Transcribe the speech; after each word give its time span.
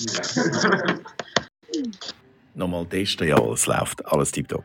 Nochmal 2.54 2.86
testen, 2.86 3.28
ja, 3.28 3.38
es 3.52 3.66
läuft, 3.66 4.04
alles 4.06 4.32
tiptop. 4.32 4.64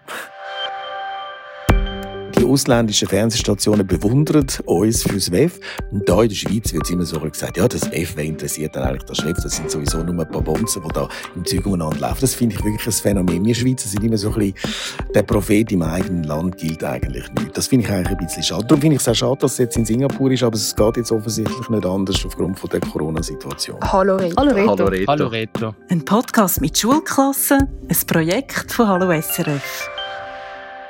Die 2.45 2.51
ausländischen 2.51 3.07
Fernsehstationen 3.07 3.87
bewundern 3.87 4.45
uns 4.65 5.01
fürs 5.01 5.31
WEF. 5.31 5.59
Und 5.89 6.03
hier 6.05 6.21
in 6.21 6.29
der 6.29 6.35
Schweiz 6.35 6.73
wird 6.73 6.87
immer 6.91 7.03
so 7.03 7.19
gesagt, 7.19 7.57
ja, 7.57 7.67
das 7.67 7.91
WEF, 7.91 8.15
wer 8.15 8.23
interessiert 8.23 8.75
dann 8.75 8.83
eigentlich 8.83 9.03
das 9.05 9.25
WEF? 9.25 9.37
Das 9.41 9.55
sind 9.55 9.71
sowieso 9.71 10.03
nur 10.03 10.23
ein 10.23 10.31
paar 10.31 10.43
Bonzen, 10.43 10.83
die 10.83 10.93
da 10.93 11.09
im 11.35 11.43
Zeug 11.43 11.65
umeinander 11.65 11.97
laufen. 12.01 12.19
Das 12.21 12.35
finde 12.35 12.55
ich 12.55 12.63
wirklich 12.63 12.85
ein 12.85 12.91
Phänomen. 12.91 13.43
Wir 13.43 13.55
Schweizer 13.55 13.89
sind 13.89 14.03
immer 14.03 14.17
so 14.17 14.29
ein 14.29 14.35
bisschen, 14.35 14.53
der 15.15 15.23
Prophet 15.23 15.71
im 15.71 15.81
eigenen 15.81 16.23
Land 16.25 16.55
gilt 16.59 16.83
eigentlich 16.83 17.27
nicht. 17.31 17.57
Das 17.57 17.65
finde 17.65 17.87
ich 17.87 17.91
eigentlich 17.91 18.15
ein 18.15 18.25
bisschen 18.25 18.43
schade. 18.43 18.65
Darum 18.67 18.81
finde 18.81 18.97
ich 18.97 19.01
es 19.01 19.07
auch 19.07 19.15
schade, 19.15 19.37
dass 19.39 19.53
es 19.53 19.57
jetzt 19.57 19.77
in 19.77 19.85
Singapur 19.85 20.29
ist, 20.29 20.43
aber 20.43 20.55
es 20.55 20.75
geht 20.75 20.97
jetzt 20.97 21.11
offensichtlich 21.11 21.69
nicht 21.69 21.85
anders 21.85 22.23
aufgrund 22.23 22.59
von 22.59 22.69
der 22.69 22.79
Corona-Situation. 22.79 23.79
Hallo 23.81 24.17
Reto. 24.17 24.35
Hallo 24.37 24.51
Reto. 24.51 24.69
Hallo 24.69 24.85
Reto. 24.85 25.11
Hallo 25.11 25.27
Reto. 25.29 25.75
Ein 25.89 26.05
Podcast 26.05 26.61
mit 26.61 26.77
Schulklassen, 26.77 27.67
ein 27.89 27.97
Projekt 28.05 28.71
von 28.71 28.87
Hallo 28.87 29.09
SRF. 29.19 29.94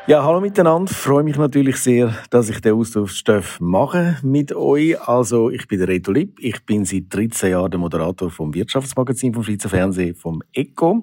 Ja, 0.07 0.23
hallo 0.23 0.39
miteinander. 0.39 0.93
Freue 0.93 1.23
mich 1.23 1.35
natürlich 1.35 1.77
sehr, 1.77 2.13
dass 2.29 2.47
ich 2.51 2.61
den 2.61 2.75
Austausch 2.75 3.23
mache 3.59 4.19
mit 4.21 4.55
euch. 4.55 5.01
Also, 5.01 5.49
ich 5.49 5.67
bin 5.67 5.79
der 5.79 5.87
Reto 5.87 6.11
Lipp. 6.11 6.37
Ich 6.39 6.63
bin 6.63 6.85
seit 6.85 7.05
13 7.09 7.49
Jahren 7.49 7.71
der 7.71 7.79
Moderator 7.79 8.29
vom 8.29 8.53
Wirtschaftsmagazin 8.53 9.33
vom 9.33 9.41
Schweizer 9.41 9.67
Fernsehen, 9.67 10.13
vom 10.13 10.43
ECO. 10.53 11.01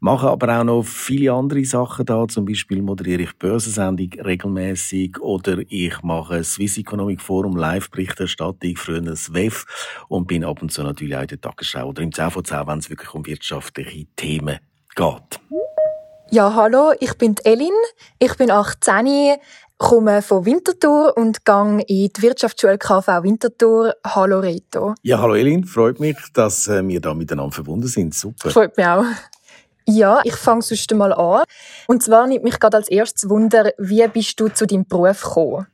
Mache 0.00 0.28
aber 0.28 0.60
auch 0.60 0.64
noch 0.64 0.82
viele 0.82 1.32
andere 1.32 1.64
Sachen 1.64 2.04
da. 2.04 2.28
Zum 2.28 2.44
Beispiel 2.44 2.82
moderiere 2.82 3.22
ich 3.22 3.38
Börsensendung 3.38 4.10
regelmäßig 4.22 5.18
oder 5.18 5.62
ich 5.70 6.02
mache 6.02 6.44
Swiss 6.44 6.76
Economic 6.76 7.22
Forum 7.22 7.56
Live-Berichterstattung, 7.56 8.76
früher 8.76 9.00
das 9.00 9.32
WEF 9.32 9.64
und 10.08 10.26
bin 10.26 10.44
ab 10.44 10.60
und 10.60 10.70
zu 10.70 10.82
natürlich 10.82 11.16
auch 11.16 11.22
in 11.22 11.28
der 11.28 11.40
Tagesschau 11.40 11.88
oder 11.88 12.02
im 12.02 12.12
10 12.12 12.30
von 12.30 12.44
10, 12.44 12.66
wenn 12.66 12.78
es 12.80 12.90
wirklich 12.90 13.14
um 13.14 13.24
wirtschaftliche 13.24 14.04
Themen 14.14 14.58
geht. 14.94 15.40
Ja, 16.30 16.54
hallo, 16.54 16.92
ich 16.98 17.16
bin 17.16 17.36
Elin. 17.44 17.72
Ich 18.18 18.34
bin 18.36 18.50
18, 18.50 19.36
komme 19.78 20.22
von 20.22 20.44
Winterthur 20.44 21.16
und 21.16 21.44
gehe 21.44 21.80
in 21.86 22.10
die 22.12 22.22
Wirtschaftsschule 22.22 22.78
KV 22.78 23.22
Winterthur. 23.22 23.94
Hallo 24.04 24.40
Reto. 24.40 24.94
Ja, 25.02 25.20
hallo 25.20 25.36
Elin. 25.36 25.64
Freut 25.64 26.00
mich, 26.00 26.16
dass 26.34 26.66
äh, 26.66 26.86
wir 26.86 27.00
da 27.00 27.14
miteinander 27.14 27.52
verbunden 27.52 27.86
sind. 27.86 28.12
Super. 28.12 28.50
Freut 28.50 28.76
mich 28.76 28.86
auch. 28.86 29.04
Ja, 29.86 30.20
ich 30.24 30.34
fange 30.34 30.62
sonst 30.62 30.92
mal 30.94 31.12
an. 31.12 31.44
Und 31.86 32.02
zwar 32.02 32.26
nimmt 32.26 32.42
mich 32.42 32.58
gerade 32.58 32.78
als 32.78 32.88
erstes 32.88 33.30
Wunder, 33.30 33.70
wie 33.78 34.06
bist 34.08 34.40
du 34.40 34.48
zu 34.48 34.66
deinem 34.66 34.84
Beruf 34.84 35.22
gekommen? 35.22 35.68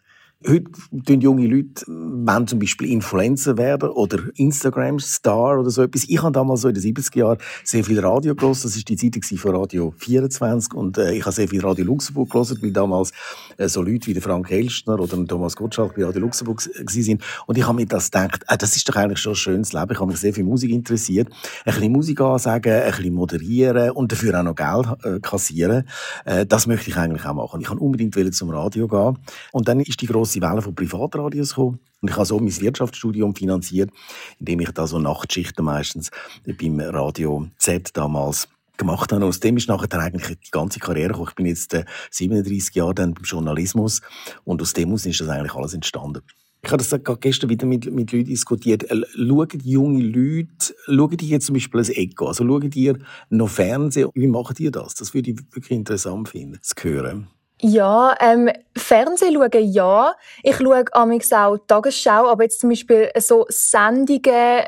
Heute 0.44 0.64
tun 1.06 1.20
junge 1.20 1.46
Leute, 1.46 1.84
wenn 1.86 2.46
zum 2.48 2.58
Beispiel 2.58 2.90
Influencer 2.90 3.56
werden 3.58 3.90
oder 3.90 4.18
Instagram-Star 4.34 5.60
oder 5.60 5.70
so 5.70 5.82
etwas. 5.82 6.04
Ich 6.08 6.20
habe 6.20 6.32
damals 6.32 6.62
so 6.62 6.68
in 6.68 6.74
den 6.74 6.82
70er 6.82 7.18
Jahren 7.18 7.38
sehr 7.62 7.84
viel 7.84 8.00
Radio 8.00 8.34
gelesen. 8.34 8.62
Das 8.64 8.76
war 8.76 8.82
die 8.82 8.96
Zeit 8.96 9.38
von 9.38 9.54
Radio 9.54 9.94
24 9.98 10.74
und 10.74 10.98
äh, 10.98 11.14
ich 11.14 11.22
habe 11.22 11.32
sehr 11.32 11.46
viel 11.46 11.60
Radio 11.60 11.84
Luxemburg 11.84 12.30
gelesen, 12.30 12.58
weil 12.60 12.72
damals 12.72 13.12
äh, 13.56 13.68
so 13.68 13.82
Leute 13.82 14.08
wie 14.08 14.20
Frank 14.20 14.50
Elstner 14.50 14.98
oder 14.98 15.24
Thomas 15.26 15.54
Gottschalk 15.54 15.94
bei 15.94 16.04
Radio 16.04 16.22
Luxemburg 16.22 16.60
sind. 16.60 17.22
Und 17.46 17.56
ich 17.56 17.64
habe 17.64 17.76
mir 17.76 17.86
das 17.86 18.10
gedacht, 18.10 18.42
äh, 18.48 18.58
das 18.58 18.74
ist 18.74 18.88
doch 18.88 18.96
eigentlich 18.96 19.20
schon 19.20 19.32
ein 19.32 19.36
schönes 19.36 19.72
Leben. 19.72 19.92
Ich 19.92 20.00
habe 20.00 20.10
mich 20.10 20.18
sehr 20.18 20.34
für 20.34 20.42
Musik 20.42 20.72
interessiert. 20.72 21.28
Ein 21.64 21.74
bisschen 21.74 21.92
Musik 21.92 22.20
ansagen, 22.20 22.72
ein 22.72 22.90
bisschen 22.90 23.14
moderieren 23.14 23.90
und 23.92 24.10
dafür 24.10 24.40
auch 24.40 24.42
noch 24.42 24.56
Geld 24.56 24.86
äh, 25.04 25.20
kassieren. 25.20 25.84
Äh, 26.24 26.46
das 26.46 26.66
möchte 26.66 26.90
ich 26.90 26.96
eigentlich 26.96 27.24
auch 27.26 27.34
machen. 27.34 27.60
Ich 27.60 27.68
kann 27.68 27.78
unbedingt 27.78 28.34
zum 28.34 28.50
Radio 28.50 28.88
gehen. 28.88 29.18
Und 29.52 29.68
dann 29.68 29.78
ist 29.80 30.00
die 30.00 30.06
grosse 30.06 30.31
grosse 30.32 30.40
Welle 30.40 30.62
von 30.62 30.74
Privatradios 30.74 31.50
gekommen. 31.50 31.80
Und 32.00 32.10
ich 32.10 32.16
habe 32.16 32.26
so 32.26 32.38
mein 32.38 32.60
Wirtschaftsstudium 32.60 33.34
finanziert, 33.34 33.90
indem 34.38 34.60
ich 34.60 34.70
da 34.70 34.86
so 34.86 34.98
Nachtschichten 34.98 35.64
meistens 35.64 36.10
beim 36.44 36.80
Radio 36.80 37.48
Z 37.58 37.96
damals 37.96 38.48
gemacht 38.76 39.12
habe. 39.12 39.22
Und 39.22 39.28
aus 39.28 39.40
dem 39.40 39.56
ist 39.56 39.68
nachher 39.68 40.00
eigentlich 40.00 40.38
die 40.38 40.50
ganze 40.50 40.80
Karriere 40.80 41.08
gekommen. 41.08 41.28
Ich 41.30 41.34
bin 41.36 41.46
jetzt 41.46 41.74
äh, 41.74 41.84
37 42.10 42.74
Jahre 42.74 42.94
dann 42.94 43.14
beim 43.14 43.24
Journalismus 43.24 44.00
und 44.44 44.60
aus 44.60 44.72
dem 44.72 44.92
aus 44.92 45.06
ist 45.06 45.20
das 45.20 45.28
eigentlich 45.28 45.54
alles 45.54 45.74
entstanden. 45.74 46.22
Ich 46.64 46.70
habe 46.70 46.78
das 46.78 46.90
gerade 46.90 47.18
gestern 47.18 47.50
wieder 47.50 47.66
mit, 47.66 47.92
mit 47.92 48.12
Leuten 48.12 48.26
diskutiert. 48.26 48.84
Äh, 48.90 49.02
schauen 49.16 49.48
junge 49.62 50.02
Leute, 50.02 50.74
schauen 50.86 51.16
die 51.16 51.38
zum 51.38 51.54
Beispiel 51.54 51.80
ein 51.80 51.90
Echo? 51.90 52.26
Also 52.26 52.44
schauen 52.44 52.70
die 52.70 52.92
noch 53.30 53.48
Fernsehen? 53.48 54.10
Wie 54.14 54.26
machen 54.26 54.54
die 54.58 54.70
das? 54.70 54.94
Das 54.94 55.14
würde 55.14 55.32
ich 55.32 55.38
wirklich 55.52 55.72
interessant 55.72 56.28
finden, 56.28 56.58
zu 56.62 56.74
hören. 56.82 57.28
Ja, 57.64 58.16
ähm, 58.18 58.50
Fernsehen 58.76 59.34
schauen 59.34 59.72
ja. 59.72 60.14
Ich 60.42 60.56
schaue 60.56 60.84
amigs 60.92 61.32
auch 61.32 61.58
Tagesschau, 61.68 62.28
aber 62.28 62.42
jetzt 62.42 62.58
zum 62.58 62.70
Beispiel 62.70 63.08
so 63.18 63.46
Sendungen 63.48 64.64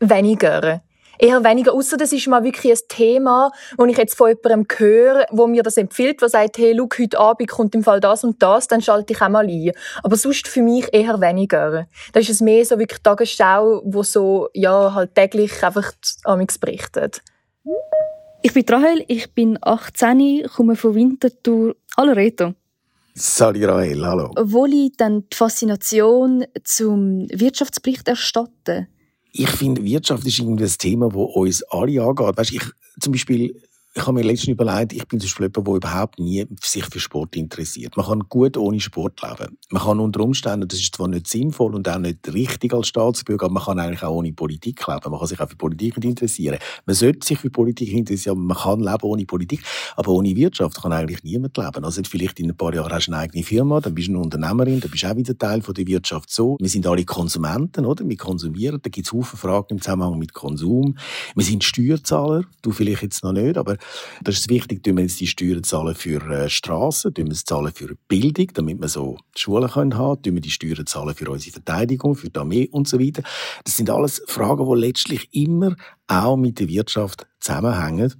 weniger. 0.00 0.80
Eher 1.18 1.44
weniger, 1.44 1.74
außer 1.74 1.98
das 1.98 2.10
ist 2.12 2.26
mal 2.28 2.42
wirklich 2.42 2.72
ein 2.72 2.88
Thema, 2.88 3.52
wo 3.76 3.84
ich 3.84 3.98
jetzt 3.98 4.16
von 4.16 4.30
jemandem 4.30 4.66
höre, 4.78 5.26
wo 5.30 5.46
mir 5.46 5.62
das 5.62 5.76
empfiehlt, 5.76 6.22
der 6.22 6.30
sagt, 6.30 6.56
hey, 6.56 6.74
schau, 6.74 6.88
heute 6.98 7.18
Abend 7.18 7.50
kommt 7.50 7.74
im 7.74 7.84
Fall 7.84 8.00
das 8.00 8.24
und 8.24 8.42
das, 8.42 8.66
dann 8.66 8.80
schalte 8.80 9.12
ich 9.12 9.20
auch 9.20 9.28
mal 9.28 9.46
ein. 9.46 9.72
Aber 10.02 10.16
sonst 10.16 10.48
für 10.48 10.62
mich 10.62 10.88
eher 10.90 11.20
weniger. 11.20 11.86
Da 12.14 12.20
ist 12.20 12.30
es 12.30 12.40
mehr 12.40 12.64
so 12.64 12.78
wirklich 12.78 13.02
Tagesschau, 13.02 13.82
wo 13.84 14.02
so, 14.02 14.48
ja, 14.54 14.94
halt 14.94 15.14
täglich 15.14 15.62
einfach 15.62 15.92
amigs 16.24 16.58
berichtet. 16.58 17.20
Ich 18.44 18.54
bin 18.54 18.64
Rahel, 18.68 19.04
ich 19.06 19.32
bin 19.34 19.56
18, 19.60 20.48
komme 20.52 20.74
von 20.74 20.96
Winterthur. 20.96 21.76
Hallo 21.96 22.12
Reto. 22.12 22.54
Sali 23.14 23.64
Rahel, 23.66 24.06
hallo. 24.06 24.30
Wo 24.42 24.64
liegt 24.64 25.02
dann 25.02 25.28
die 25.30 25.36
Faszination 25.36 26.44
zum 26.64 27.28
Wirtschaftsbericht 27.28 28.08
erstatten? 28.08 28.88
Ich 29.32 29.50
finde, 29.50 29.84
Wirtschaft 29.84 30.26
ist 30.26 30.38
irgendwie 30.38 30.64
ein 30.64 30.70
Thema, 30.78 31.08
das 31.08 31.16
uns 31.16 31.62
alle 31.64 32.02
angeht. 32.02 32.36
Weißt, 32.36 32.52
ich, 32.52 32.62
zum 32.98 33.12
Beispiel 33.12 33.62
ich 33.94 34.02
habe 34.06 34.14
mir 34.14 34.22
letztens 34.22 34.48
überlegt, 34.48 34.94
ich 34.94 35.06
bin 35.06 35.20
zum 35.20 35.26
Beispiel 35.26 35.46
jemand, 35.46 35.68
der 35.68 35.74
überhaupt 35.74 36.18
nie 36.18 36.46
sich 36.62 36.84
für 36.86 36.98
Sport 36.98 37.36
interessiert. 37.36 37.94
Man 37.96 38.06
kann 38.06 38.20
gut 38.28 38.56
ohne 38.56 38.80
Sport 38.80 39.20
leben. 39.20 39.58
Man 39.70 39.82
kann 39.82 40.00
unter 40.00 40.20
Umständen, 40.20 40.66
das 40.66 40.80
ist 40.80 40.96
zwar 40.96 41.08
nicht 41.08 41.26
sinnvoll 41.26 41.74
und 41.74 41.86
auch 41.88 41.98
nicht 41.98 42.32
richtig 42.32 42.72
als 42.72 42.88
Staatsbürger, 42.88 43.46
aber 43.46 43.54
man 43.54 43.64
kann 43.64 43.78
eigentlich 43.78 44.02
auch 44.02 44.14
ohne 44.14 44.32
Politik 44.32 44.86
leben. 44.86 45.10
Man 45.10 45.18
kann 45.18 45.28
sich 45.28 45.40
auch 45.40 45.48
für 45.48 45.56
Politik 45.56 45.96
nicht 45.96 46.06
interessieren. 46.06 46.56
Man 46.86 46.96
sollte 46.96 47.26
sich 47.26 47.38
für 47.38 47.50
Politik 47.50 47.92
interessieren, 47.92 48.38
aber 48.38 48.40
man 48.40 48.56
kann 48.56 48.80
leben 48.80 49.02
ohne 49.02 49.26
Politik. 49.26 49.62
Aber 49.96 50.12
ohne 50.12 50.34
Wirtschaft 50.36 50.80
kann 50.80 50.92
eigentlich 50.92 51.22
niemand 51.22 51.54
leben. 51.58 51.84
Also 51.84 52.00
vielleicht 52.08 52.40
in 52.40 52.50
ein 52.50 52.56
paar 52.56 52.74
Jahren 52.74 52.92
hast 52.92 53.08
du 53.08 53.12
eine 53.12 53.20
eigene 53.20 53.44
Firma, 53.44 53.80
dann 53.80 53.94
bist 53.94 54.08
du 54.08 54.12
eine 54.12 54.20
Unternehmerin, 54.20 54.80
dann 54.80 54.90
bist 54.90 55.02
du 55.02 55.08
auch 55.08 55.16
wieder 55.16 55.36
Teil 55.36 55.60
von 55.60 55.74
der 55.74 55.86
Wirtschaft 55.86 56.30
so. 56.30 56.56
Wir 56.58 56.68
sind 56.70 56.86
alle 56.86 57.04
Konsumenten, 57.04 57.84
oder? 57.84 58.08
Wir 58.08 58.16
konsumieren. 58.16 58.80
Da 58.82 58.88
gibt 58.88 59.06
es 59.06 59.12
Haufen 59.12 59.38
Fragen 59.38 59.66
im 59.68 59.82
Zusammenhang 59.82 60.18
mit 60.18 60.32
Konsum. 60.32 60.96
Wir 61.34 61.44
sind 61.44 61.62
Steuerzahler. 61.62 62.44
Du 62.62 62.70
vielleicht 62.70 63.02
jetzt 63.02 63.22
noch 63.22 63.32
nicht, 63.32 63.58
aber 63.58 63.76
das 64.22 64.38
ist 64.38 64.48
wichtig, 64.48 64.82
dass 64.82 64.94
wir 64.94 65.02
jetzt 65.02 65.20
die 65.20 65.26
Steuern 65.26 65.64
zahlen 65.64 65.94
für 65.94 66.22
äh, 66.30 66.48
Straßen, 66.48 67.12
wir 67.16 67.34
zahlen 67.34 67.72
für 67.74 67.96
Bildung, 68.08 68.48
damit 68.54 68.80
wir 68.80 68.88
so 68.88 69.18
Schulen 69.36 69.70
können 69.70 69.96
haben, 69.96 70.24
wir 70.24 70.40
die 70.40 70.50
Steuern 70.50 70.86
zahlen 70.86 71.14
für 71.14 71.30
unsere 71.30 71.52
Verteidigung, 71.52 72.14
für 72.14 72.30
die 72.30 72.38
Armee 72.38 72.68
und 72.70 72.88
so 72.88 73.00
weiter. 73.00 73.22
Das 73.64 73.76
sind 73.76 73.90
alles 73.90 74.22
Fragen, 74.26 74.64
die 74.64 74.80
letztlich 74.80 75.28
immer 75.32 75.76
auch 76.06 76.36
mit 76.36 76.60
der 76.60 76.68
Wirtschaft 76.68 77.26
zusammenhängen. 77.40 78.14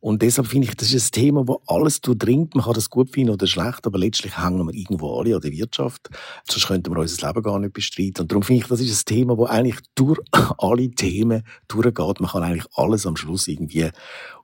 Und 0.00 0.22
deshalb 0.22 0.46
finde 0.46 0.68
ich, 0.68 0.76
das 0.76 0.92
ist 0.92 1.08
ein 1.08 1.20
Thema, 1.20 1.48
wo 1.48 1.60
alles 1.66 2.00
durchdringt. 2.00 2.54
Man 2.54 2.64
kann 2.64 2.74
das 2.74 2.88
gut 2.88 3.10
finden 3.10 3.32
oder 3.32 3.48
schlecht, 3.48 3.84
aber 3.84 3.98
letztlich 3.98 4.38
hängen 4.38 4.64
wir 4.64 4.72
irgendwo 4.72 5.18
alle 5.18 5.34
an 5.34 5.40
der 5.40 5.50
Wirtschaft. 5.50 6.08
Sonst 6.48 6.68
könnten 6.68 6.92
wir 6.92 7.00
unser 7.00 7.26
Leben 7.26 7.42
gar 7.42 7.58
nicht 7.58 7.72
bestreiten. 7.72 8.22
Und 8.22 8.30
darum 8.30 8.44
finde 8.44 8.62
ich, 8.62 8.68
das 8.68 8.80
ist 8.80 9.10
ein 9.10 9.14
Thema, 9.16 9.36
wo 9.36 9.46
eigentlich 9.46 9.78
durch 9.96 10.20
alle 10.58 10.90
Themen 10.90 11.42
durchgeht. 11.66 12.20
Man 12.20 12.30
kann 12.30 12.44
eigentlich 12.44 12.66
alles 12.74 13.06
am 13.06 13.16
Schluss 13.16 13.48
irgendwie 13.48 13.90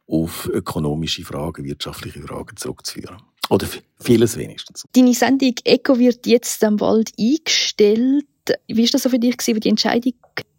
auf 0.07 0.49
ökonomische 0.53 1.25
Fragen, 1.25 1.65
wirtschaftliche 1.65 2.21
Fragen 2.23 2.57
zurückzuführen. 2.57 3.17
Oder 3.51 3.67
vieles 4.01 4.37
wenigstens. 4.37 4.85
Deine 4.93 5.15
Sendung 5.15 5.55
Eco 5.65 5.99
wird 5.99 6.27
jetzt 6.27 6.63
dann 6.63 6.77
bald 6.77 7.13
eingestellt. 7.19 8.27
Wie 8.67 8.83
war 8.83 8.91
das 8.91 9.03
so 9.03 9.09
für 9.09 9.19
dich, 9.19 9.37
wie 9.47 9.61
die 9.61 9.69
Entscheidung 9.69 10.15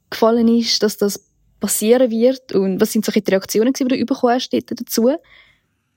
gefallen 0.09 0.47
ist, 0.47 0.81
dass 0.83 0.97
das 0.97 1.19
passieren 1.59 2.11
wird? 2.11 2.53
Und 2.53 2.79
was 2.79 2.91
sind 2.91 3.05
solche 3.05 3.23
Reaktionen, 3.27 3.73
die 3.73 3.83
du 3.83 4.05
bekommen 4.05 4.33
hast 4.33 4.51
dazu? 4.53 5.15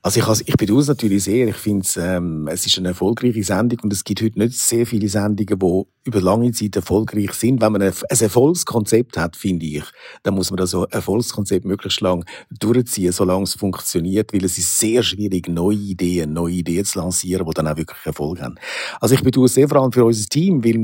Also 0.01 0.21
ich, 0.21 0.47
ich 0.47 0.55
bedauere 0.55 0.79
es 0.79 0.87
natürlich 0.87 1.25
sehr. 1.25 1.49
Ich 1.49 1.57
finde 1.57 1.83
es, 1.83 1.97
ähm, 1.97 2.47
es 2.47 2.65
ist 2.65 2.77
eine 2.77 2.89
erfolgreiche 2.89 3.43
Sendung 3.43 3.79
und 3.83 3.91
es 3.91 4.05
gibt 4.05 4.21
heute 4.21 4.39
nicht 4.39 4.57
sehr 4.57 4.85
viele 4.85 5.09
Sendungen, 5.09 5.59
die 5.59 5.83
über 6.05 6.21
lange 6.21 6.53
Zeit 6.53 6.77
erfolgreich 6.77 7.33
sind. 7.33 7.59
Wenn 7.61 7.73
man 7.73 7.81
ein, 7.81 7.93
Erfolgskonzept 8.09 9.17
hat, 9.17 9.35
finde 9.35 9.65
ich, 9.65 9.83
dann 10.23 10.35
muss 10.35 10.51
man 10.51 10.57
das 10.57 10.73
Erfolgskonzept 10.73 11.65
möglichst 11.65 11.99
lang 11.99 12.23
durchziehen, 12.49 13.11
solange 13.11 13.43
es 13.43 13.55
funktioniert, 13.55 14.33
weil 14.33 14.45
es 14.45 14.57
ist 14.57 14.79
sehr 14.79 15.03
schwierig, 15.03 15.49
neue 15.49 15.75
Ideen, 15.75 16.31
neue 16.31 16.53
Ideen 16.53 16.85
zu 16.85 16.99
lancieren, 16.99 17.45
die 17.45 17.53
dann 17.53 17.67
auch 17.67 17.75
wirklich 17.77 18.05
Erfolg 18.05 18.41
haben. 18.41 18.55
Also 19.01 19.15
ich 19.15 19.21
bedauere 19.21 19.47
es 19.47 19.55
sehr 19.55 19.67
vor 19.67 19.81
allem 19.81 19.91
für 19.91 20.05
unser 20.05 20.29
Team, 20.29 20.63
weil 20.63 20.77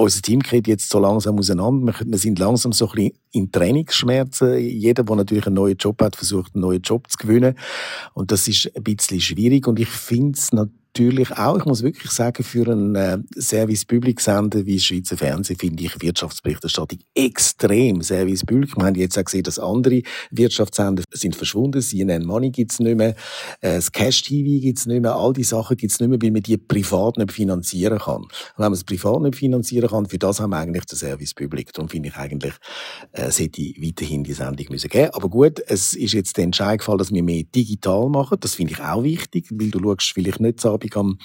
unser 0.00 0.22
Team 0.22 0.38
geht 0.38 0.68
jetzt 0.68 0.88
so 0.88 1.00
langsam 1.00 1.36
auseinander. 1.36 1.94
Wir 2.06 2.18
sind 2.18 2.38
langsam 2.38 2.70
so 2.70 2.86
ein 2.86 2.94
bisschen 2.94 3.21
in 3.32 3.50
Trainingsschmerzen. 3.50 4.58
Jeder, 4.58 5.02
der 5.04 5.16
natürlich 5.16 5.46
einen 5.46 5.56
neuen 5.56 5.76
Job 5.76 6.00
hat, 6.00 6.16
versucht, 6.16 6.54
einen 6.54 6.62
neuen 6.62 6.82
Job 6.82 7.10
zu 7.10 7.18
gewinnen. 7.18 7.58
Und 8.14 8.30
das 8.30 8.46
ist 8.46 8.70
ein 8.76 8.82
bisschen 8.82 9.20
schwierig 9.20 9.66
und 9.66 9.80
ich 9.80 9.88
finde 9.88 10.38
es 10.38 10.52
natürlich 10.52 10.81
natürlich 10.94 11.32
auch. 11.38 11.56
Ich 11.56 11.64
muss 11.64 11.82
wirklich 11.82 12.10
sagen, 12.10 12.42
für 12.44 12.70
einen 12.70 12.94
äh, 12.94 13.18
Service 13.38 13.84
Public 13.84 14.20
Sender 14.20 14.66
wie 14.66 14.78
Schweizer 14.78 15.16
Fernsehen 15.16 15.58
finde 15.58 15.84
ich 15.84 16.00
Wirtschaftsberichterstattung 16.00 16.98
extrem 17.14 18.02
Service 18.02 18.44
Public. 18.44 18.76
Wir 18.76 18.84
haben 18.84 18.94
jetzt 18.96 19.18
auch 19.18 19.24
gesehen, 19.24 19.42
dass 19.42 19.58
andere 19.58 20.02
Wirtschaftssender 20.30 21.02
sind 21.10 21.34
verschwunden. 21.34 21.80
CNN 21.80 22.26
Money 22.26 22.50
gibt's 22.50 22.78
nicht 22.78 22.96
mehr, 22.96 23.14
äh, 23.60 23.76
das 23.76 23.90
Cash 23.90 24.22
TV 24.22 24.60
gibt's 24.60 24.84
nicht 24.84 25.00
mehr, 25.00 25.14
all 25.14 25.32
die 25.32 25.44
Sachen 25.44 25.78
gibt's 25.78 25.98
nicht 25.98 26.10
mehr, 26.10 26.20
weil 26.20 26.30
man 26.30 26.42
die 26.42 26.58
privat 26.58 27.16
nicht 27.16 27.32
finanzieren 27.32 27.98
kann. 27.98 28.22
Und 28.22 28.30
wenn 28.58 28.66
man 28.66 28.72
es 28.74 28.84
privat 28.84 29.22
nicht 29.22 29.36
finanzieren 29.36 29.88
kann, 29.88 30.06
für 30.06 30.18
das 30.18 30.40
haben 30.40 30.50
wir 30.50 30.58
eigentlich 30.58 30.84
den 30.84 30.98
Service 30.98 31.32
Public. 31.32 31.72
Darum 31.72 31.88
finde 31.88 32.10
ich 32.10 32.16
eigentlich, 32.16 32.54
äh, 33.12 33.30
sollte 33.30 33.62
weiterhin 33.78 34.24
die 34.24 34.34
Sendung 34.34 34.66
müssen 34.68 34.90
geben. 34.90 35.10
Aber 35.14 35.30
gut, 35.30 35.62
es 35.66 35.94
ist 35.94 36.12
jetzt 36.12 36.36
der 36.36 36.44
Entscheid 36.44 36.80
gefallen, 36.80 36.98
dass 36.98 37.12
wir 37.12 37.22
mehr 37.22 37.44
digital 37.44 38.10
machen. 38.10 38.36
Das 38.40 38.54
finde 38.56 38.74
ich 38.74 38.80
auch 38.80 39.02
wichtig, 39.02 39.46
weil 39.50 39.70
du 39.70 39.80
schaust 39.80 40.12
vielleicht 40.12 40.40
nicht 40.40 40.60
so 40.60 40.81
Abend 40.82 40.96
am 40.96 41.18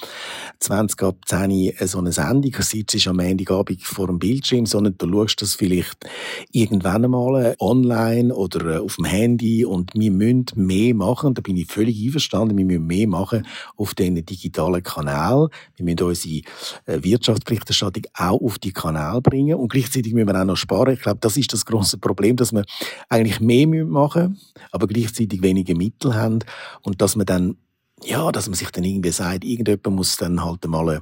20 0.59 1.03
ab 1.03 1.17
10 1.25 1.51
Uhr 1.51 1.87
so 1.87 1.99
eine 1.99 2.11
Sendung, 2.11 2.51
du 2.51 2.61
sitzt 2.61 3.07
am 3.07 3.19
Abend 3.19 3.83
vor 3.83 4.07
dem 4.07 4.19
Bildschirm, 4.19 4.65
sondern 4.65 4.97
du 4.97 5.07
schaust 5.11 5.41
das 5.41 5.55
vielleicht 5.55 6.05
irgendwann 6.51 7.05
einmal 7.05 7.55
online 7.59 8.33
oder 8.33 8.75
äh, 8.75 8.77
auf 8.79 8.95
dem 8.95 9.05
Handy 9.05 9.65
und 9.65 9.91
wir 9.95 10.11
müssen 10.11 10.45
mehr 10.55 10.93
machen, 10.93 11.33
da 11.33 11.41
bin 11.41 11.57
ich 11.57 11.67
völlig 11.67 12.03
einverstanden, 12.03 12.57
wir 12.57 12.65
müssen 12.65 12.87
mehr 12.87 13.07
machen 13.07 13.45
auf 13.75 13.93
diesen 13.93 14.25
digitalen 14.25 14.83
Kanal. 14.83 15.49
Wir 15.75 15.85
müssen 15.85 16.03
unsere 16.03 16.41
äh, 16.85 17.03
Wirtschaftsberichterstattung 17.03 18.03
auch 18.13 18.41
auf 18.41 18.59
die 18.59 18.73
Kanal 18.73 19.21
bringen 19.21 19.55
und 19.55 19.71
gleichzeitig 19.71 20.13
müssen 20.13 20.27
wir 20.27 20.39
auch 20.39 20.45
noch 20.45 20.57
sparen. 20.57 20.93
Ich 20.93 21.01
glaube, 21.01 21.19
das 21.21 21.37
ist 21.37 21.53
das 21.53 21.65
große 21.65 21.97
Problem, 21.97 22.35
dass 22.35 22.53
wir 22.53 22.63
eigentlich 23.09 23.39
mehr 23.39 23.67
machen 23.67 24.29
müssen, 24.29 24.39
aber 24.71 24.87
gleichzeitig 24.87 25.41
weniger 25.41 25.75
Mittel 25.75 26.15
haben 26.15 26.39
und 26.81 27.01
dass 27.01 27.15
man 27.15 27.25
dann 27.25 27.57
ja, 28.03 28.31
dass 28.31 28.47
man 28.47 28.55
sich 28.55 28.69
dann 28.69 28.83
irgendwie 28.83 29.11
sagt, 29.11 29.43
irgendjemand 29.43 29.95
muss 29.95 30.17
dann 30.17 30.43
halt 30.43 30.63
einmal 30.63 30.95
äh, 30.95 30.99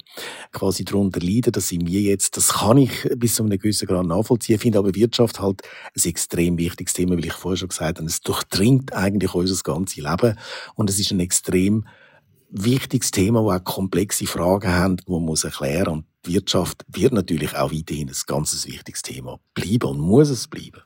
quasi 0.51 0.85
darunter 0.85 1.19
leiden, 1.19 1.51
dass 1.51 1.67
sind 1.67 1.85
wir 1.87 2.01
jetzt, 2.01 2.37
das 2.37 2.53
kann 2.53 2.77
ich 2.77 3.07
bis 3.17 3.35
zu 3.35 3.43
einem 3.43 3.59
gewissen 3.59 3.87
Grad 3.87 4.05
nachvollziehen, 4.05 4.55
ich 4.55 4.61
finde 4.61 4.79
aber 4.79 4.95
Wirtschaft 4.95 5.39
halt 5.39 5.61
ein 5.95 6.09
extrem 6.09 6.57
wichtiges 6.57 6.93
Thema, 6.93 7.17
weil 7.17 7.25
ich 7.25 7.33
vorher 7.33 7.57
schon 7.57 7.69
gesagt 7.69 7.97
habe, 7.97 8.07
es 8.07 8.21
durchdringt 8.21 8.93
eigentlich 8.93 9.33
unser 9.33 9.61
ganzes 9.63 9.97
Leben. 9.97 10.37
Und 10.75 10.89
es 10.89 10.99
ist 10.99 11.11
ein 11.11 11.19
extrem 11.19 11.85
wichtiges 12.49 13.11
Thema, 13.11 13.43
wo 13.43 13.51
auch 13.51 13.63
komplexe 13.63 14.25
Fragen 14.25 14.71
haben, 14.71 14.97
die 14.97 15.11
man 15.11 15.23
muss 15.23 15.43
erklären 15.43 15.87
und 15.87 16.05
Wirtschaft 16.23 16.85
wird 16.87 17.13
natürlich 17.13 17.55
auch 17.55 17.71
weiterhin 17.71 18.09
ein 18.09 18.15
ganz 18.25 18.65
wichtiges 18.65 19.01
Thema 19.01 19.39
bleiben 19.53 19.89
und 19.89 19.99
muss 19.99 20.29
es 20.29 20.47
bleiben. 20.47 20.81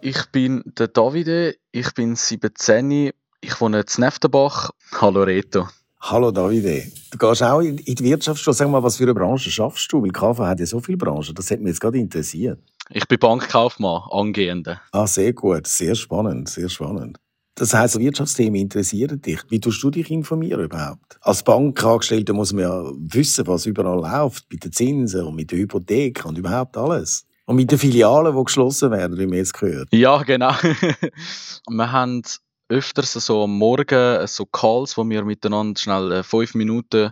Ich 0.00 0.24
bin 0.32 0.62
der 0.78 0.88
Davide, 0.88 1.56
ich 1.72 1.92
bin 1.92 2.16
17 2.16 3.12
ich 3.40 3.60
wohne 3.60 3.80
in 3.80 3.86
Neftenbach. 3.98 4.70
Hallo 5.00 5.22
Reto. 5.22 5.68
Hallo 6.00 6.30
Davide. 6.30 6.84
Du 7.10 7.18
gehst 7.18 7.42
auch 7.42 7.60
in 7.60 7.76
die 7.76 8.04
Wirtschaft 8.04 8.40
schon. 8.40 8.54
Sag 8.54 8.70
mal, 8.70 8.82
was 8.82 8.96
für 8.96 9.04
eine 9.04 9.14
Branche 9.14 9.50
schaffst 9.50 9.92
du? 9.92 10.02
Weil 10.02 10.10
KV 10.10 10.38
hat 10.38 10.60
ja 10.60 10.66
so 10.66 10.80
viele 10.80 10.96
Branchen. 10.96 11.34
Das 11.34 11.50
hat 11.50 11.60
mich 11.60 11.70
jetzt 11.70 11.80
gerade 11.80 11.98
interessiert. 11.98 12.58
Ich 12.88 13.06
bin 13.06 13.18
Bankkaufmann, 13.18 14.02
angehende. 14.10 14.80
Ah, 14.92 15.06
sehr 15.06 15.32
gut. 15.32 15.66
Sehr 15.66 15.94
spannend, 15.94 16.48
sehr 16.48 16.68
spannend. 16.68 17.18
Das 17.54 17.74
heisst, 17.74 17.98
Wirtschaftsthemen 17.98 18.62
interessieren 18.62 19.20
dich. 19.20 19.40
Wie 19.50 19.60
tust 19.60 19.82
du 19.82 19.90
dich 19.90 20.10
informieren 20.10 20.64
überhaupt? 20.64 21.18
Als 21.20 21.42
Bankangestellter 21.42 22.32
muss 22.32 22.54
man 22.54 22.62
ja 22.62 22.82
wissen, 22.96 23.46
was 23.46 23.66
überall 23.66 24.00
läuft, 24.00 24.50
mit 24.50 24.64
den 24.64 24.72
Zinsen 24.72 25.26
und 25.26 25.36
mit 25.36 25.50
der 25.50 25.58
Hypothek 25.58 26.24
und 26.24 26.38
überhaupt 26.38 26.78
alles. 26.78 27.26
Und 27.44 27.56
mit 27.56 27.70
den 27.70 27.78
Filialen, 27.78 28.34
die 28.34 28.44
geschlossen 28.44 28.90
werden, 28.92 29.18
wie 29.18 29.26
man 29.26 29.36
jetzt 29.36 29.52
gehört. 29.52 29.88
Ja, 29.92 30.22
genau. 30.22 30.52
wir 31.68 31.92
haben 31.92 32.22
öfters 32.70 33.12
so 33.12 33.44
am 33.44 33.58
Morgen 33.58 34.26
so 34.26 34.46
Calls, 34.46 34.96
wo 34.96 35.08
wir 35.08 35.24
miteinander 35.24 35.78
schnell 35.78 36.12
äh, 36.12 36.22
fünf 36.22 36.54
Minuten 36.54 37.10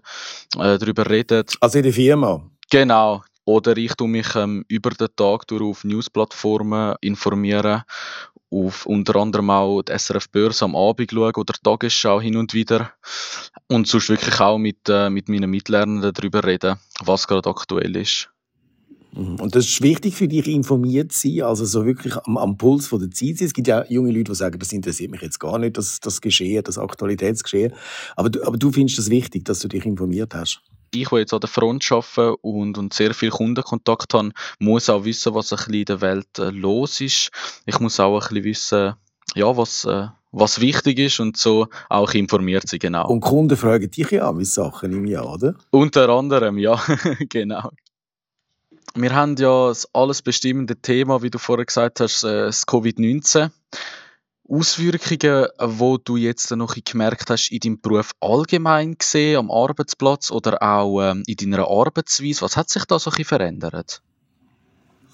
äh, 0.56 0.78
darüber 0.78 1.08
reden. 1.10 1.44
Also 1.60 1.78
in 1.78 1.84
der 1.84 1.93
Firma? 1.93 2.43
Genau. 2.70 3.22
Oder 3.44 3.76
ich 3.76 3.94
tue 3.94 4.08
mich 4.08 4.34
ähm, 4.37 4.64
über 4.69 4.90
den 4.90 5.08
Tag 5.16 5.46
durch 5.46 5.62
auf 5.62 5.84
Newsplattformen 5.84 6.96
informieren, 7.00 7.82
auf 8.50 8.87
unter 8.87 9.16
anderem 9.16 9.50
auch 9.50 9.82
die 9.82 9.99
SRF 9.99 10.28
Börse 10.31 10.64
am 10.64 10.76
Abend 10.76 11.10
schauen 11.10 11.32
oder 11.34 11.55
Tagesschau 11.62 12.20
hin 12.20 12.37
und 12.37 12.55
wieder. 12.55 12.93
Und 13.69 13.88
sonst 13.88 14.10
wirklich 14.10 14.38
auch 14.40 14.58
mit, 14.58 14.88
äh, 14.88 15.10
mit 15.10 15.28
meinen 15.28 15.50
Mitlernenden 15.50 16.12
darüber 16.12 16.44
reden, 16.44 16.78
was 17.00 17.26
gerade 17.26 17.49
aktuell 17.49 17.96
ist. 17.96 18.31
Mhm. 19.12 19.37
Und 19.37 19.55
das 19.55 19.66
ist 19.66 19.82
wichtig 19.82 20.14
für 20.14 20.28
dich, 20.28 20.46
informiert 20.46 21.12
zu 21.12 21.28
sein, 21.28 21.43
also 21.43 21.64
so 21.64 21.84
wirklich 21.84 22.16
am, 22.16 22.37
am 22.37 22.56
Puls 22.56 22.87
von 22.87 23.00
der 23.00 23.10
Zeit 23.10 23.38
sein. 23.38 23.46
Es 23.46 23.52
gibt 23.55 23.69
ja 23.69 23.84
junge 23.88 24.10
Leute, 24.10 24.32
die 24.32 24.34
sagen, 24.34 24.58
das 24.58 24.72
interessiert 24.72 25.10
mich 25.10 25.22
jetzt 25.22 25.40
gar 25.40 25.58
nicht, 25.58 25.76
das, 25.76 26.00
das 26.00 26.20
Geschehen, 26.20 26.62
das 26.64 26.78
Aktualitätsgeschehen. 26.78 27.72
Aber 28.16 28.31
du, 28.31 28.44
aber 28.44 28.56
du 28.56 28.70
findest 28.70 28.99
es 28.99 29.06
das 29.06 29.10
wichtig, 29.10 29.44
dass 29.44 29.60
du 29.60 29.69
dich 29.69 29.84
informiert 29.84 30.34
hast. 30.34 30.60
Ich, 30.94 31.08
der 31.08 31.19
jetzt 31.19 31.34
an 31.34 31.40
der 31.40 31.49
Front 31.49 31.87
arbeite 31.90 32.37
und, 32.38 32.78
und 32.78 32.94
sehr 32.94 33.12
viel 33.12 33.31
Kundenkontakt 33.31 34.14
habe, 34.14 34.31
muss 34.58 34.88
auch 34.88 35.05
wissen, 35.05 35.34
was 35.34 35.52
ein 35.52 35.56
bisschen 35.56 35.75
in 35.75 35.84
der 35.84 36.00
Welt 36.00 36.38
äh, 36.38 36.50
los 36.50 37.00
ist. 37.00 37.31
Ich 37.66 37.78
muss 37.78 38.00
auch 38.00 38.14
ein 38.14 38.20
bisschen 38.20 38.44
wissen, 38.44 38.94
ja, 39.34 39.55
was, 39.55 39.84
äh, 39.84 40.06
was 40.32 40.60
wichtig 40.60 40.99
ist 40.99 41.20
und 41.20 41.37
so 41.37 41.66
auch 41.90 42.14
informiert 42.14 42.69
sein, 42.69 42.81
genau. 42.81 43.06
Und 43.06 43.20
Kunden 43.20 43.56
fragen 43.56 43.90
dich 43.90 44.10
ja 44.10 44.32
mit 44.32 44.46
Sachen 44.46 44.93
im 44.93 45.06
Jahr, 45.06 45.31
oder? 45.31 45.55
Unter 45.70 46.08
anderem, 46.08 46.56
ja, 46.56 46.81
genau 47.28 47.70
wir 48.94 49.14
haben 49.14 49.37
ja 49.37 49.69
das 49.69 49.88
alles 49.94 50.23
bestimmende 50.23 50.76
Thema, 50.76 51.23
wie 51.23 51.31
du 51.31 51.38
vorher 51.38 51.67
gesagt 51.67 52.00
hast, 52.00 52.25
äh, 52.25 52.46
das 52.46 52.67
Covid-19. 52.67 53.50
Auswirkungen, 54.50 55.46
wo 55.58 55.99
du 55.99 56.17
jetzt 56.17 56.50
noch 56.52 56.75
gemerkt 56.82 57.29
hast 57.29 57.50
in 57.50 57.61
deinem 57.61 57.81
Beruf 57.81 58.12
allgemein 58.20 58.96
gesehen, 58.96 59.37
am 59.37 59.50
Arbeitsplatz 59.50 60.31
oder 60.31 60.62
auch 60.62 61.02
ähm, 61.02 61.23
in 61.26 61.37
deiner 61.37 61.69
Arbeitsweise, 61.69 62.40
was 62.40 62.56
hat 62.56 62.70
sich 62.70 62.87
da 62.87 62.99
so 62.99 63.11
ein 63.11 63.25
verändert? 63.25 64.02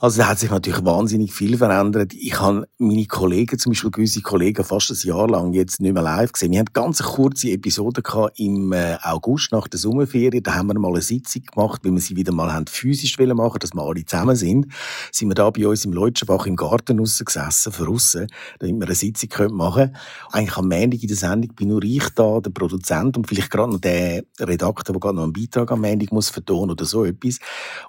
Also 0.04 0.20
da 0.20 0.28
hat 0.28 0.38
sich 0.38 0.50
natürlich 0.50 0.84
wahnsinnig 0.84 1.32
viel 1.32 1.56
verändert. 1.56 2.12
Ich 2.12 2.38
habe 2.38 2.68
meine 2.76 3.06
Kollegen, 3.06 3.58
zum 3.58 3.72
Beispiel 3.72 3.90
gewisse 3.90 4.20
Kollegen, 4.20 4.62
fast 4.62 4.90
ein 4.90 5.08
Jahr 5.08 5.26
lang 5.26 5.54
jetzt 5.54 5.80
nicht 5.80 5.94
mehr 5.94 6.02
live 6.02 6.30
gesehen. 6.30 6.52
Wir 6.52 6.58
hatten 6.58 6.74
ganz 6.74 7.02
kurze 7.02 7.48
Episode 7.48 8.02
im 8.36 8.74
äh, 8.74 8.98
August 9.00 9.50
nach 9.52 9.66
der 9.66 9.80
Sommerferien. 9.80 10.42
Da 10.42 10.56
haben 10.56 10.66
wir 10.66 10.78
mal 10.78 10.90
eine 10.90 11.00
Sitzung 11.00 11.44
gemacht, 11.44 11.80
weil 11.82 11.92
wir 11.92 12.02
sie 12.02 12.16
wieder 12.16 12.34
mal 12.34 12.52
haben 12.52 12.66
physisch 12.66 13.18
machen 13.18 13.58
dass 13.58 13.72
wir 13.72 13.82
alle 13.82 14.04
zusammen 14.04 14.36
sind. 14.36 14.66
Sind 15.10 15.28
wir 15.28 15.36
da 15.36 15.48
bei 15.48 15.66
uns 15.66 15.86
im 15.86 15.94
Leutschenbach 15.94 16.44
im 16.44 16.56
Garten 16.56 16.98
gesessen, 16.98 17.72
für 17.72 17.88
aussen, 17.88 18.26
damit 18.58 18.78
wir 18.78 18.84
eine 18.84 18.94
Sitzung 18.94 19.56
machen 19.56 19.84
können. 19.84 19.96
Eigentlich 20.32 20.56
am 20.58 20.68
Montag 20.68 21.00
in 21.00 21.08
der 21.08 21.16
Sendung 21.16 21.54
bin 21.54 21.68
nur 21.68 21.82
ich 21.82 22.10
da, 22.10 22.40
der 22.40 22.50
Produzent 22.50 23.16
und 23.16 23.26
vielleicht 23.26 23.50
gerade 23.50 23.72
noch 23.72 23.80
der 23.80 24.22
Redakteur, 24.38 24.92
der 24.92 25.00
gerade 25.00 25.16
noch 25.16 25.22
einen 25.22 25.32
Beitrag 25.32 25.72
am 25.72 25.80
Montag 25.80 26.12
muss 26.12 26.28
vertonen 26.28 26.72
oder 26.72 26.84
so 26.84 27.06
etwas. 27.06 27.38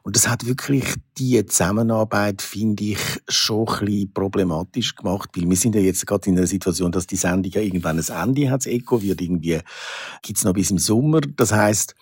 Und 0.04 0.16
das 0.16 0.30
hat 0.30 0.46
wirklich 0.46 0.86
die 1.18 1.46
Zusammenarbeit 1.46 2.05
Zusammenarbeit 2.06 2.42
finde 2.42 2.84
ich 2.84 3.00
schon 3.28 3.68
ein 3.68 3.86
bisschen 3.86 4.14
problematisch 4.14 4.96
gemacht, 4.96 5.30
weil 5.36 5.50
wir 5.50 5.56
sind 5.56 5.76
ja 5.76 5.82
jetzt 5.82 6.06
gerade 6.06 6.30
in 6.30 6.38
einer 6.38 6.48
Situation, 6.48 6.92
dass 6.92 7.08
die 7.08 7.16
Sendung 7.16 7.52
ja 7.52 7.62
irgendwann 7.62 8.00
ein 8.00 8.30
Ende 8.30 8.50
hat. 8.50 8.62
Das 8.62 8.68
Echo 8.68 9.02
wird 9.02 9.22
irgendwie, 9.22 9.60
gibt's 10.22 10.44
noch 10.44 10.54
bis 10.54 10.72
im 10.72 10.78
Sommer. 10.78 11.22
Das 11.22 11.52
heißt, 11.52 11.96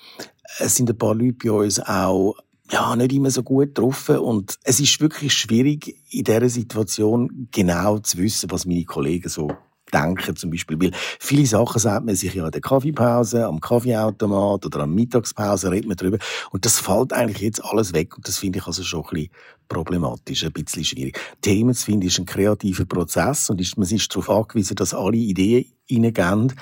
es 0.59 0.75
sind 0.75 0.89
ein 0.89 0.97
paar 0.97 1.15
Leute 1.15 1.37
bei 1.43 1.51
uns 1.51 1.79
auch 1.79 2.35
ja, 2.71 2.95
nicht 2.95 3.13
immer 3.13 3.29
so 3.29 3.43
gut 3.43 3.75
getroffen. 3.75 4.17
Und 4.17 4.57
es 4.63 4.79
ist 4.79 4.99
wirklich 4.99 5.33
schwierig, 5.33 5.95
in 6.09 6.23
dieser 6.23 6.49
Situation 6.49 7.47
genau 7.51 7.99
zu 7.99 8.17
wissen, 8.17 8.51
was 8.51 8.65
meine 8.65 8.85
Kollegen 8.85 9.29
so 9.29 9.51
denken 9.93 10.35
zum 10.35 10.49
Beispiel. 10.49 10.81
Weil 10.81 10.91
viele 11.19 11.45
Sachen 11.45 11.79
sagt 11.79 12.05
man 12.05 12.15
sich 12.15 12.33
ja 12.33 12.45
an 12.45 12.51
der 12.51 12.61
Kaffeepause, 12.61 13.45
am 13.45 13.59
Kaffeeautomat 13.59 14.65
oder 14.65 14.79
am 14.81 14.93
Mittagspause 14.95 15.71
redet 15.71 15.87
man 15.87 15.97
drüber. 15.97 16.17
Und 16.51 16.65
das 16.65 16.79
fällt 16.79 17.13
eigentlich 17.13 17.41
jetzt 17.41 17.63
alles 17.63 17.93
weg. 17.93 18.15
Und 18.17 18.27
das 18.27 18.37
finde 18.37 18.59
ich 18.59 18.67
also 18.67 18.83
schon 18.83 19.03
ein 19.03 19.09
bisschen 19.13 19.31
problematisch, 19.67 20.43
ein 20.43 20.51
bisschen 20.51 20.83
schwierig. 20.83 21.19
Themen 21.41 21.73
zu 21.73 21.85
finden 21.85 22.07
ist 22.07 22.19
ein 22.19 22.25
kreativer 22.25 22.85
Prozess 22.85 23.49
und 23.49 23.59
ist, 23.61 23.77
man 23.77 23.89
ist 23.89 24.13
darauf 24.13 24.29
angewiesen, 24.29 24.75
dass 24.75 24.93
alle 24.93 25.17
Ideen 25.17 25.65
reingehen. 25.89 26.53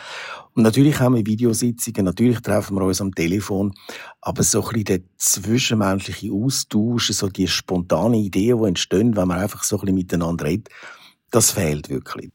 Und 0.54 0.64
natürlich 0.64 1.00
haben 1.00 1.16
wir 1.16 1.26
Videositzungen, 1.26 2.06
natürlich 2.06 2.42
treffen 2.42 2.76
wir 2.76 2.84
uns 2.84 3.02
am 3.02 3.14
Telefon, 3.14 3.74
aber 4.22 4.44
so 4.44 4.62
ein 4.62 4.68
bisschen 4.68 4.86
der 4.86 5.00
zwischenmenschliche 5.18 6.32
Austausch, 6.32 7.12
so 7.12 7.28
die 7.28 7.48
spontane 7.48 8.18
Ideen, 8.18 8.62
die 8.62 8.68
entstehen, 8.68 9.16
wenn 9.16 9.28
man 9.28 9.40
einfach 9.40 9.64
so 9.64 9.78
ein 9.78 9.82
bisschen 9.82 9.96
miteinander 9.96 10.46
redet, 10.46 10.70
das 11.32 11.52
fehlt 11.52 11.90
wirklich. 11.90 12.32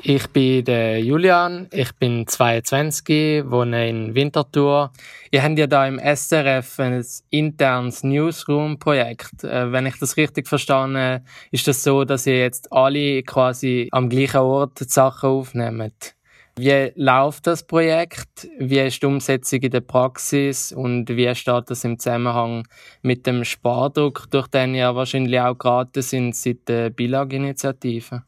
Ich 0.00 0.26
bin 0.28 0.64
der 0.64 1.00
Julian, 1.00 1.68
ich 1.70 1.92
bin 1.92 2.26
22, 2.26 3.44
wohne 3.46 3.88
in 3.88 4.14
Winterthur. 4.14 4.90
Ihr 5.30 5.42
habt 5.42 5.58
ja 5.58 5.66
da 5.66 5.86
im 5.86 6.00
SRF 6.00 6.80
ein 6.80 7.04
internes 7.30 8.02
Newsroom-Projekt. 8.02 9.44
Äh, 9.44 9.70
wenn 9.70 9.86
ich 9.86 9.98
das 9.98 10.16
richtig 10.16 10.48
verstanden 10.48 11.24
ist 11.50 11.68
das 11.68 11.84
so, 11.84 12.04
dass 12.04 12.26
ihr 12.26 12.38
jetzt 12.38 12.72
alle 12.72 13.22
quasi 13.22 13.88
am 13.92 14.08
gleichen 14.08 14.38
Ort 14.38 14.80
die 14.80 14.84
Sachen 14.84 15.28
aufnehmt. 15.28 16.14
Wie 16.56 16.92
läuft 16.96 17.46
das 17.46 17.66
Projekt? 17.66 18.48
Wie 18.58 18.80
ist 18.80 19.02
die 19.02 19.06
Umsetzung 19.06 19.60
in 19.60 19.70
der 19.70 19.80
Praxis? 19.80 20.72
Und 20.72 21.08
wie 21.08 21.34
steht 21.34 21.70
das 21.70 21.84
im 21.84 21.98
Zusammenhang 21.98 22.66
mit 23.00 23.26
dem 23.26 23.44
Spardruck, 23.44 24.26
durch 24.30 24.48
den 24.48 24.74
ihr 24.74 24.94
wahrscheinlich 24.94 25.40
auch 25.40 25.56
geraten 25.56 26.02
sind 26.02 26.36
seit 26.36 26.68
der 26.68 26.90
Bilag-Initiative? 26.90 28.24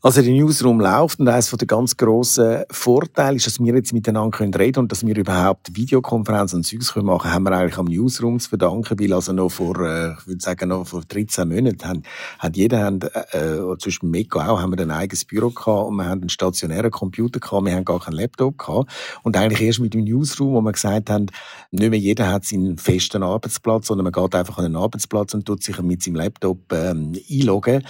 Also 0.00 0.22
der 0.22 0.30
Newsroom 0.30 0.78
läuft 0.78 1.18
und 1.18 1.26
eines 1.26 1.50
der 1.50 1.66
ganz 1.66 1.96
grossen 1.96 2.62
Vorteile 2.70 3.34
ist, 3.34 3.48
dass 3.48 3.58
wir 3.58 3.74
jetzt 3.74 3.92
miteinander 3.92 4.38
reden 4.38 4.52
können 4.52 4.76
und 4.76 4.92
dass 4.92 5.04
wir 5.04 5.16
überhaupt 5.16 5.74
Videokonferenzen 5.74 6.58
und 6.58 6.62
Zeugs 6.62 6.94
machen 6.94 7.22
können, 7.22 7.34
haben 7.34 7.42
wir 7.42 7.50
eigentlich 7.50 7.78
am 7.78 7.86
Newsroom 7.86 8.38
zu 8.38 8.48
verdanken, 8.48 8.96
weil 9.00 9.12
also 9.12 9.32
noch 9.32 9.48
vor, 9.48 9.76
äh, 9.80 10.12
ich 10.12 10.26
würde 10.28 10.40
sagen, 10.40 10.68
noch 10.68 10.86
vor 10.86 11.02
13 11.02 11.48
Monaten 11.48 11.84
haben, 11.84 12.02
hat 12.38 12.56
jeder, 12.56 12.84
haben, 12.84 13.00
äh, 13.02 13.76
zwischen 13.80 14.12
Meko 14.12 14.38
auch, 14.38 14.60
haben 14.60 14.70
wir 14.70 14.80
ein 14.80 14.92
eigenes 14.92 15.24
Büro 15.24 15.50
gehabt 15.50 15.88
und 15.88 15.96
wir 15.96 16.04
haben 16.04 16.20
einen 16.20 16.28
stationären 16.28 16.92
Computer 16.92 17.40
gehabt, 17.40 17.66
wir 17.66 17.74
haben 17.74 17.84
gar 17.84 17.98
keinen 17.98 18.18
Laptop 18.18 18.56
gehabt. 18.56 18.92
Und 19.24 19.36
eigentlich 19.36 19.62
erst 19.62 19.80
mit 19.80 19.94
dem 19.94 20.04
Newsroom, 20.04 20.54
wo 20.54 20.60
wir 20.60 20.70
gesagt 20.70 21.10
haben, 21.10 21.26
nicht 21.72 21.90
mehr 21.90 21.98
jeder 21.98 22.30
hat 22.30 22.44
seinen 22.44 22.78
festen 22.78 23.24
Arbeitsplatz, 23.24 23.88
sondern 23.88 24.04
man 24.04 24.12
geht 24.12 24.36
einfach 24.36 24.58
an 24.58 24.66
einen 24.66 24.76
Arbeitsplatz 24.76 25.34
und 25.34 25.44
tut 25.44 25.64
sich 25.64 25.82
mit 25.82 26.04
seinem 26.04 26.14
Laptop 26.14 26.72
ähm, 26.72 27.14
einloggen 27.28 27.82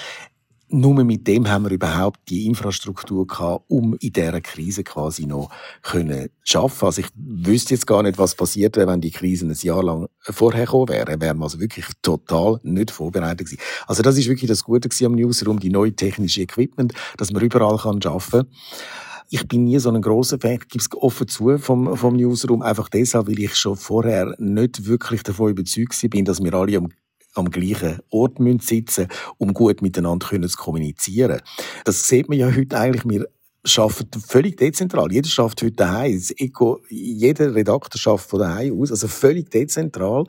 nur 0.71 1.05
mit 1.05 1.27
dem 1.27 1.49
haben 1.49 1.65
wir 1.65 1.71
überhaupt 1.71 2.21
die 2.29 2.47
Infrastruktur 2.47 3.27
gehabt, 3.27 3.65
um 3.69 3.95
in 4.01 4.13
dieser 4.13 4.41
Krise 4.41 4.85
quasi 4.85 5.27
noch 5.27 5.51
können 5.83 6.29
zu 6.45 6.59
arbeiten. 6.59 6.87
Also 6.87 7.01
ich 7.01 7.09
wüsste 7.15 7.75
jetzt 7.75 7.87
gar 7.87 8.03
nicht, 8.03 8.19
was 8.19 8.35
passiert 8.35 8.77
wäre, 8.77 8.89
wenn 8.89 9.01
die 9.01 9.11
Krise 9.11 9.47
ein 9.47 9.57
Jahr 9.61 9.83
lang 9.83 10.09
vorher 10.21 10.67
gekommen 10.67 10.89
wäre. 10.89 11.21
Wären 11.21 11.39
wir 11.39 11.45
also 11.45 11.61
wirklich 11.61 11.87
total 12.03 12.61
nicht 12.63 12.91
vorbereitet 12.91 13.47
gewesen. 13.47 13.61
Also 13.87 14.03
das 14.03 14.19
ist 14.19 14.29
wirklich 14.29 14.49
das 14.49 14.65
Gute 14.65 14.89
am 15.07 15.15
Newsroom, 15.15 15.59
die 15.59 15.71
neue 15.71 15.95
technische 15.95 16.43
Equipment, 16.43 16.93
dass 17.17 17.33
man 17.33 17.43
überall 17.43 17.79
kann 17.79 18.01
kann. 18.01 18.47
Ich 19.31 19.47
bin 19.47 19.65
nie 19.65 19.79
so 19.79 19.91
ein 19.91 20.01
grosser 20.01 20.39
Fan, 20.41 20.53
ich 20.53 20.69
gebe 20.69 20.83
es 20.83 20.89
offen 20.93 21.29
zu, 21.29 21.59
vom, 21.59 21.97
vom 21.97 22.17
Newsroom, 22.17 22.63
einfach 22.63 22.89
deshalb, 22.89 23.27
weil 23.27 23.39
ich 23.39 23.55
schon 23.57 23.77
vorher 23.77 24.35
nicht 24.39 24.87
wirklich 24.87 25.23
davon 25.23 25.51
überzeugt 25.51 25.99
bin, 26.09 26.25
dass 26.25 26.43
wir 26.43 26.55
alle 26.55 26.79
am 26.79 26.89
am 27.39 27.51
gleichen 27.51 28.01
Ort 28.11 28.41
müssen 28.41 28.61
sitzen 28.61 29.09
um 29.39 29.55
gut 29.55 29.83
miteinander 29.83 30.27
zu 30.29 30.57
kommunizieren. 30.57 31.41
Das 31.85 32.07
sieht 32.09 32.29
man 32.29 32.39
ja 32.39 32.55
heute 32.55 32.79
eigentlich. 32.79 33.05
Wir 33.05 33.27
arbeiten 33.77 34.21
völlig 34.21 34.57
dezentral. 34.57 35.13
Jeder 35.13 35.29
schafft 35.29 35.63
heute 35.63 35.73
daheim. 35.73 36.21
Jeder 36.89 37.55
Redakteur 37.55 37.99
schafft 37.99 38.31
von 38.31 38.41
daheim 38.41 38.81
aus. 38.81 38.91
Also 38.91 39.09
völlig 39.09 39.51
dezentral. 39.51 40.25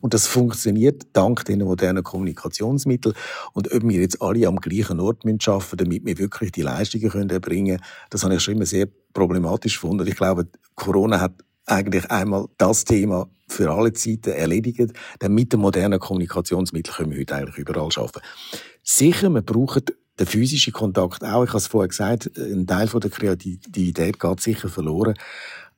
Und 0.00 0.14
das 0.14 0.26
funktioniert 0.26 1.02
dank 1.12 1.44
den 1.44 1.60
modernen 1.60 2.04
Kommunikationsmitteln. 2.04 3.14
Und 3.52 3.72
ob 3.72 3.82
wir 3.82 4.00
jetzt 4.00 4.20
alle 4.22 4.46
am 4.46 4.56
gleichen 4.56 5.00
Ort 5.00 5.24
müssen 5.24 5.40
arbeiten 5.46 5.76
damit 5.78 6.04
wir 6.04 6.18
wirklich 6.18 6.52
die 6.52 6.62
Leistungen 6.62 7.10
können 7.10 7.30
erbringen 7.30 7.78
können, 7.78 7.88
das 8.10 8.22
habe 8.22 8.36
ich 8.36 8.42
schon 8.42 8.54
immer 8.54 8.66
sehr 8.66 8.86
problematisch 9.12 9.74
gefunden. 9.74 10.06
Ich 10.06 10.16
glaube, 10.16 10.46
Corona 10.74 11.20
hat 11.20 11.32
eigentlich 11.66 12.10
einmal 12.10 12.46
das 12.58 12.84
Thema 12.84 13.28
für 13.48 13.70
alle 13.70 13.92
Zeiten 13.92 14.32
erledigt. 14.32 14.92
Denn 15.20 15.34
mit 15.34 15.52
den 15.52 15.60
modernen 15.60 16.00
Kommunikationsmitteln 16.00 16.96
können 16.96 17.10
wir 17.12 17.20
heute 17.20 17.34
eigentlich 17.34 17.58
überall 17.58 17.88
arbeiten. 17.96 18.20
Sicher, 18.82 19.30
wir 19.30 19.42
brauchen 19.42 19.82
den 20.18 20.26
physischen 20.26 20.72
Kontakt 20.72 21.24
auch. 21.24 21.44
Ich 21.44 21.50
habe 21.50 21.58
es 21.58 21.66
vorher 21.66 21.88
gesagt, 21.88 22.30
ein 22.36 22.66
Teil 22.66 22.86
der 22.88 23.10
Kreativität 23.10 24.20
geht 24.20 24.40
sicher 24.40 24.68
verloren. 24.68 25.14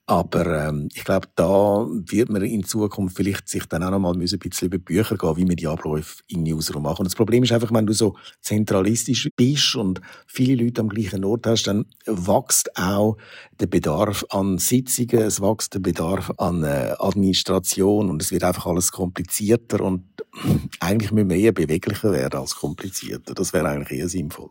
Aber 0.09 0.69
ähm, 0.69 0.89
ich 0.95 1.03
glaube, 1.03 1.27
da 1.35 1.85
wird 1.89 2.29
man 2.29 2.43
in 2.43 2.63
Zukunft 2.63 3.17
vielleicht 3.17 3.49
sich 3.49 3.67
dann 3.67 3.83
auch 3.83 3.91
noch 3.91 3.99
mal 3.99 4.13
ein 4.13 4.21
bisschen 4.21 4.69
über 4.69 4.79
Bücher 4.79 5.17
gehen, 5.17 5.37
wie 5.37 5.45
man 5.45 5.57
die 5.57 5.67
Abläufe 5.67 6.23
im 6.29 6.45
Newsroom 6.45 6.85
machen. 6.85 7.01
Und 7.01 7.07
das 7.07 7.17
Problem 7.17 7.43
ist 7.43 7.51
einfach, 7.51 7.73
wenn 7.73 7.87
du 7.87 7.93
so 7.93 8.15
zentralistisch 8.41 9.29
bist 9.35 9.75
und 9.75 10.01
viele 10.29 10.63
Leute 10.63 10.81
am 10.81 10.89
gleichen 10.89 11.25
Ort 11.25 11.49
hast, 11.49 11.65
dann 11.65 11.87
wächst 12.07 12.79
auch 12.79 13.17
der 13.59 13.67
Bedarf 13.67 14.25
an 14.31 14.59
Sitzungen, 14.59 15.25
es 15.25 15.41
wächst 15.41 15.75
der 15.75 15.81
Bedarf 15.81 16.33
an 16.37 16.63
äh, 16.63 16.95
Administration 17.01 18.09
und 18.09 18.23
es 18.23 18.31
wird 18.31 18.45
einfach 18.45 18.67
alles 18.67 18.93
komplizierter 18.93 19.81
und 19.81 20.05
eigentlich 20.81 21.11
müssen 21.11 21.31
wir 21.31 21.37
eher 21.37 21.53
beweglicher 21.53 22.13
werden 22.13 22.39
als 22.39 22.55
komplizierter. 22.55 23.35
Das 23.35 23.53
wäre 23.53 23.69
eigentlich 23.69 23.99
eher 23.99 24.09
sinnvoll 24.09 24.51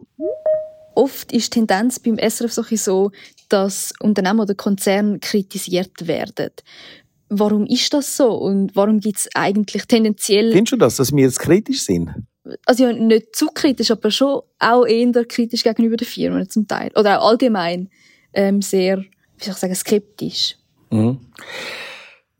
oft 0.96 1.32
ist 1.32 1.54
die 1.54 1.60
Tendenz 1.60 2.00
beim 2.00 2.18
SRF 2.18 2.54
so, 2.54 3.12
dass 3.50 3.94
Unternehmen 4.00 4.40
oder 4.40 4.56
Konzerne 4.56 5.20
kritisiert 5.20 6.08
werden. 6.08 6.52
Warum 7.30 7.66
ist 7.66 7.94
das 7.94 8.16
so 8.16 8.34
und 8.34 8.76
warum 8.76 9.00
gibt 9.00 9.18
es 9.18 9.30
eigentlich 9.34 9.86
tendenziell... 9.86 10.52
Findest 10.52 10.74
du 10.74 10.78
das, 10.78 10.96
dass 10.98 11.12
wir 11.12 11.24
jetzt 11.24 11.40
kritisch 11.40 11.82
sind? 11.82 12.12
Also 12.66 12.86
ja, 12.86 12.94
nicht 12.94 13.36
zu 13.36 13.48
kritisch, 13.48 13.90
aber 13.92 14.12
schon 14.12 14.42
auch 14.60 14.86
eher 14.86 15.26
kritisch 15.26 15.64
gegenüber 15.64 15.98
den 15.98 16.08
Firmen 16.08 16.50
zum 16.50 16.68
Teil. 16.68 16.92
Oder 16.96 17.22
auch 17.22 17.30
allgemein 17.30 17.90
ähm, 18.34 18.62
sehr, 18.62 19.00
wie 19.00 19.44
soll 19.44 19.54
ich 19.54 19.58
sagen, 19.58 19.76
skeptisch. 19.76 20.56
Mhm. 20.92 21.20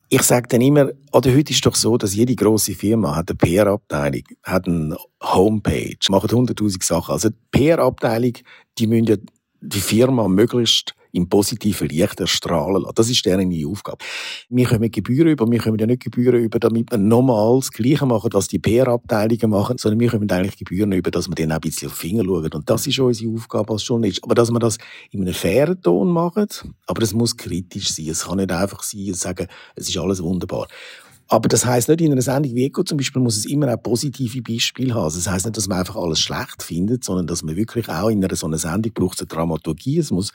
Ich 0.10 0.22
sage 0.22 0.48
dann 0.48 0.62
immer, 0.62 0.92
oder 1.12 1.32
heute 1.32 1.52
ist 1.52 1.58
es 1.58 1.62
doch 1.62 1.76
so, 1.76 1.98
dass 1.98 2.14
jede 2.16 2.36
große 2.36 2.76
Firma 2.76 3.16
hat 3.16 3.30
eine 3.30 3.38
PR-Abteilung, 3.38 4.24
hat 4.44 4.68
eine 4.68 4.96
Homepage, 5.22 5.98
macht 6.10 6.32
hunderttausend 6.32 6.84
Sachen. 6.84 7.12
Also 7.12 7.30
die 7.30 7.36
PR-Abteilung, 7.52 8.34
die 8.78 8.88
müssen 8.88 9.06
ja 9.06 9.16
die 9.62 9.80
Firma 9.80 10.28
möglichst 10.28 10.95
im 11.16 11.30
positiven 11.30 11.88
Licht 11.88 12.20
erstrahlen 12.20 12.84
lassen. 12.84 12.96
Das 12.96 13.10
ist 13.10 13.26
deren 13.26 13.52
Aufgabe. 13.68 13.98
Wir 14.50 14.68
kommen 14.68 14.92
Gebühren 14.92 15.30
über, 15.30 15.50
wir 15.50 15.60
kommen 15.60 15.80
ja 15.80 15.86
nicht 15.86 16.04
Gebühren 16.04 16.44
über, 16.44 16.60
damit 16.60 16.92
wir 16.92 16.98
nochmal 16.98 17.60
das 17.60 17.72
Gleiche 17.72 18.06
machen, 18.06 18.30
was 18.34 18.48
die 18.48 18.60
PR-Abteilungen 18.60 19.50
machen, 19.50 19.78
sondern 19.78 20.00
wir 20.00 20.10
kommen 20.10 20.30
eigentlich 20.30 20.58
Gebühren 20.58 20.92
über, 20.92 21.12
dass 21.12 21.28
wir 21.28 21.36
denen 21.36 21.52
auch 21.52 21.56
ein 21.56 21.62
bisschen 21.62 21.90
auf 21.90 22.00
die 22.00 22.10
Finger 22.10 22.24
schauen. 22.24 22.52
Und 22.54 22.70
das 22.70 22.88
ist 22.88 23.00
unsere 23.00 23.34
Aufgabe 23.34 23.74
als 23.74 23.88
Journalist. 23.88 24.24
Aber 24.24 24.36
dass 24.36 24.52
wir 24.52 24.60
das 24.60 24.78
in 25.12 25.22
einem 25.22 25.34
fairen 25.34 25.82
Ton 25.82 26.10
machen, 26.10 26.48
aber 26.88 27.02
es 27.02 27.14
muss 27.14 27.36
kritisch 27.36 27.94
sein. 27.94 28.10
Es 28.10 28.26
kann 28.26 28.38
nicht 28.38 28.52
einfach 28.52 28.84
sein 28.84 29.08
und 29.08 29.18
sagen, 29.18 29.48
es 29.76 29.90
ist 29.90 29.98
alles 29.98 30.22
wunderbar. 30.22 30.68
Aber 31.28 31.50
das 31.50 31.66
heißt 31.66 31.90
nicht, 31.90 32.02
in 32.02 32.12
einer 32.12 32.22
Sendung 32.22 32.54
wie 32.54 32.66
Eco 32.66 32.84
zum 32.84 32.98
Beispiel 32.98 33.22
muss 33.22 33.38
es 33.38 33.46
immer 33.46 33.74
auch 33.74 33.82
positive 33.82 34.42
Beispiele 34.44 34.94
haben. 34.94 35.06
Also 35.06 35.18
das 35.18 35.28
heißt 35.28 35.46
nicht, 35.46 35.58
dass 35.58 35.68
man 35.68 35.80
einfach 35.80 35.96
alles 35.96 36.20
schlecht 36.20 36.62
findet, 36.62 37.04
sondern 37.04 37.26
dass 37.26 37.42
man 37.42 37.56
wirklich 37.56 37.90
auch 37.90 38.10
in 38.10 38.24
einer 38.24 38.36
so 38.36 38.46
einer 38.46 38.60
Sendung 38.60 38.94
braucht 38.94 39.20
eine 39.20 39.28
Dramaturgie. 39.28 39.98
Es 39.98 40.12
muss 40.12 40.32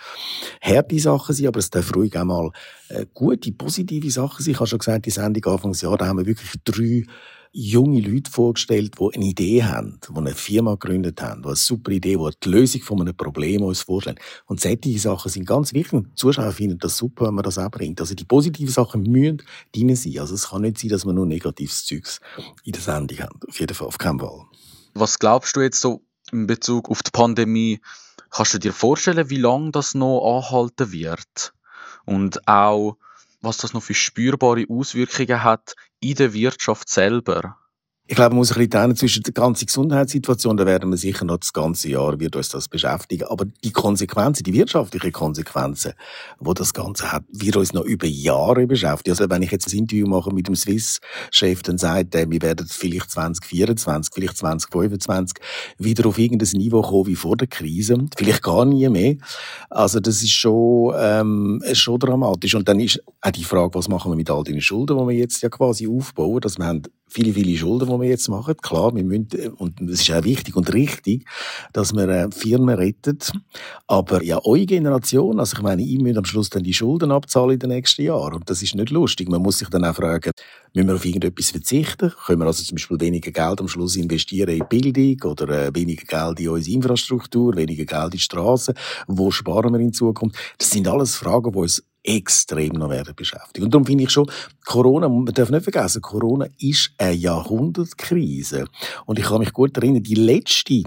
harte 0.61 0.99
Sachen 0.99 1.35
sein, 1.35 1.47
aber 1.47 1.61
es 1.61 1.70
darf 1.70 1.94
ruhig 1.94 2.16
auch 2.16 2.25
mal 2.25 2.50
äh, 2.88 3.06
gute, 3.14 3.52
positive 3.52 4.11
Sachen 4.11 4.42
sein. 4.42 4.52
Ich 4.52 4.59
habe 4.59 4.66
schon 4.66 4.80
gesagt, 4.80 5.06
die 5.06 5.11
Sendung 5.11 5.44
Anfangsjahr, 5.44 5.97
da 5.97 6.06
haben 6.06 6.18
wir 6.18 6.26
wirklich 6.26 6.50
drei 6.64 7.04
junge 7.52 8.00
Leute 8.00 8.30
vorgestellt, 8.30 8.95
die 9.00 9.14
eine 9.16 9.25
Idee 9.25 9.64
haben, 9.64 9.99
die 10.09 10.16
eine 10.16 10.35
Firma 10.35 10.73
gegründet 10.73 11.21
haben, 11.21 11.42
die 11.42 11.49
eine 11.49 11.57
super 11.57 11.90
Idee, 11.90 12.16
die 12.16 12.30
die 12.45 12.49
Lösung 12.49 12.83
von 12.83 13.00
einem 13.00 13.16
Problem 13.16 13.62
uns 13.62 13.83
vorstellen. 13.83 14.19
Und 14.47 14.61
solche 14.61 14.99
Sachen 14.99 15.30
sind 15.30 15.47
ganz 15.47 15.73
wichtig. 15.73 16.04
Die 16.04 16.14
Zuschauer 16.14 16.52
finden 16.52 16.78
das 16.78 16.97
super, 16.97 17.26
wenn 17.26 17.35
man 17.35 17.45
das 17.45 17.59
auch 17.59 17.71
bringt. 17.71 18.00
Also 18.00 18.14
die 18.14 18.25
positiven 18.25 18.73
Sachen 18.73 19.02
müssen 19.02 19.42
drin 19.75 19.95
sein. 19.97 20.19
Also 20.19 20.35
es 20.35 20.49
kann 20.49 20.62
nicht 20.62 20.78
sein, 20.78 20.90
dass 20.90 21.04
man 21.04 21.16
nur 21.16 21.26
negatives 21.26 21.85
Zeugs 21.85 22.21
in 22.64 22.73
der 22.73 22.83
Sendung 22.83 23.19
hat. 23.19 23.49
Auf 23.49 23.59
jeden 23.59 23.75
Fall, 23.75 23.88
auf 23.88 23.99
keinen 23.99 24.21
Fall. 24.21 24.47
Was 24.95 25.19
glaubst 25.19 25.57
du 25.57 25.61
jetzt 25.61 25.80
so 25.80 26.02
in 26.30 26.47
Bezug 26.47 26.88
auf 26.88 27.02
die 27.02 27.11
Pandemie? 27.11 27.80
Kannst 28.30 28.54
du 28.54 28.59
dir 28.59 28.73
vorstellen, 28.73 29.28
wie 29.28 29.38
lange 29.38 29.73
das 29.73 29.95
noch 29.95 30.21
anhalten 30.38 30.92
wird? 30.92 31.52
Und 32.07 32.47
auch, 32.47 32.97
was 33.40 33.59
das 33.59 33.73
noch 33.73 33.82
für 33.82 33.94
spürbare 33.94 34.66
Auswirkungen 34.68 35.42
hat 35.42 35.75
in 36.00 36.14
der 36.14 36.32
Wirtschaft 36.32 36.88
selber. 36.88 37.59
Ich 38.10 38.16
glaube, 38.16 38.30
man 38.30 38.38
muss 38.38 38.50
ein 38.50 38.54
bisschen 38.54 38.70
trennen 38.70 38.96
zwischen 38.96 39.22
der 39.22 39.32
ganzen 39.32 39.66
Gesundheitssituation, 39.66 40.56
da 40.56 40.66
werden 40.66 40.90
wir 40.90 40.96
sicher 40.96 41.24
noch 41.24 41.36
das 41.36 41.52
ganze 41.52 41.90
Jahr 41.90 42.18
wird 42.18 42.34
uns 42.34 42.48
das 42.48 42.66
beschäftigen. 42.66 43.28
Aber 43.28 43.44
die 43.62 43.70
Konsequenzen, 43.70 44.42
die 44.42 44.52
wirtschaftlichen 44.52 45.12
Konsequenzen, 45.12 45.92
wo 46.40 46.52
das 46.52 46.74
Ganze 46.74 47.12
hat, 47.12 47.22
wird 47.30 47.54
uns 47.54 47.72
noch 47.72 47.84
über 47.84 48.08
Jahre 48.08 48.66
beschäftigen. 48.66 49.12
Also 49.12 49.30
wenn 49.30 49.42
ich 49.42 49.52
jetzt 49.52 49.72
ein 49.72 49.78
Interview 49.78 50.08
mache 50.08 50.34
mit 50.34 50.48
dem 50.48 50.56
Swiss-Chef, 50.56 51.62
dann 51.62 51.78
sagt 51.78 52.16
er, 52.16 52.28
wir 52.28 52.42
werden 52.42 52.66
vielleicht 52.68 53.12
2024, 53.12 54.12
vielleicht 54.12 54.38
2025 54.38 55.38
wieder 55.78 56.08
auf 56.08 56.18
irgendein 56.18 56.50
Niveau 56.58 56.82
kommen 56.82 57.06
wie 57.06 57.14
vor 57.14 57.36
der 57.36 57.46
Krise. 57.46 57.96
Vielleicht 58.16 58.42
gar 58.42 58.64
nie 58.64 58.88
mehr. 58.88 59.18
Also 59.68 60.00
das 60.00 60.20
ist 60.20 60.32
schon, 60.32 60.96
ähm, 60.98 61.62
schon 61.74 62.00
dramatisch. 62.00 62.56
Und 62.56 62.68
dann 62.68 62.80
ist 62.80 63.00
auch 63.20 63.30
die 63.30 63.44
Frage, 63.44 63.72
was 63.74 63.86
machen 63.86 64.10
wir 64.10 64.16
mit 64.16 64.30
all 64.30 64.42
den 64.42 64.60
Schulden, 64.60 64.98
die 64.98 65.06
wir 65.06 65.16
jetzt 65.16 65.44
ja 65.44 65.48
quasi 65.48 65.86
aufbauen, 65.86 66.40
dass 66.40 66.58
wir 66.58 66.66
haben 66.66 66.82
viele, 67.10 67.32
viele 67.32 67.56
Schulden, 67.56 67.88
die 67.88 68.00
wir 68.00 68.08
jetzt 68.08 68.28
machen. 68.28 68.56
Klar, 68.56 68.94
wir 68.94 69.04
müssen, 69.04 69.28
und 69.56 69.80
es 69.82 70.00
ist 70.00 70.10
auch 70.10 70.24
wichtig 70.24 70.56
und 70.56 70.72
richtig, 70.72 71.26
dass 71.72 71.92
wir 71.92 72.08
äh, 72.08 72.28
Firmen 72.30 72.76
retten. 72.76 73.18
Aber 73.86 74.22
ja, 74.22 74.40
eure 74.44 74.66
Generation, 74.66 75.40
also 75.40 75.56
ich 75.56 75.62
meine, 75.62 75.82
ich 75.82 75.98
muss 75.98 76.16
am 76.16 76.24
Schluss 76.24 76.50
dann 76.50 76.62
die 76.62 76.72
Schulden 76.72 77.10
abzahlen 77.10 77.52
in 77.52 77.58
den 77.58 77.70
nächsten 77.70 78.02
Jahren. 78.02 78.34
Und 78.34 78.48
das 78.48 78.62
ist 78.62 78.74
nicht 78.74 78.90
lustig. 78.90 79.28
Man 79.28 79.42
muss 79.42 79.58
sich 79.58 79.68
dann 79.68 79.84
auch 79.84 79.94
fragen, 79.94 80.30
müssen 80.72 80.88
wir 80.88 80.94
auf 80.94 81.04
irgendetwas 81.04 81.50
verzichten? 81.50 82.12
Können 82.26 82.40
wir 82.40 82.46
also 82.46 82.62
zum 82.62 82.76
Beispiel 82.76 83.00
weniger 83.00 83.32
Geld 83.32 83.60
am 83.60 83.68
Schluss 83.68 83.96
investieren 83.96 84.50
in 84.50 84.66
Bildung 84.68 85.30
oder 85.30 85.66
äh, 85.66 85.74
weniger 85.74 86.04
Geld 86.04 86.40
in 86.40 86.48
unsere 86.48 86.74
Infrastruktur, 86.76 87.56
weniger 87.56 87.84
Geld 87.84 88.14
in 88.14 88.20
Straßen? 88.20 88.74
Wo 89.08 89.30
sparen 89.30 89.72
wir 89.72 89.80
in 89.80 89.92
Zukunft? 89.92 90.36
Das 90.58 90.70
sind 90.70 90.86
alles 90.86 91.16
Fragen, 91.16 91.52
die 91.52 91.58
uns 91.58 91.82
extrem 92.02 92.73
noch 92.75 92.90
werden 92.90 93.14
beschäftigt. 93.14 93.64
Und 93.64 93.73
darum 93.73 93.87
finde 93.87 94.04
ich 94.04 94.11
schon, 94.11 94.30
Corona, 94.64 95.09
man 95.09 95.26
darf 95.26 95.50
nicht 95.50 95.64
vergessen, 95.64 96.02
Corona 96.02 96.47
ist 96.59 96.92
eine 96.99 97.12
Jahrhundertkrise. 97.12 98.64
Und 99.07 99.19
ich 99.19 99.26
kann 99.26 99.40
mich 99.40 99.52
gut 99.52 99.76
erinnern, 99.76 100.02
die 100.02 100.14
letzte 100.14 100.83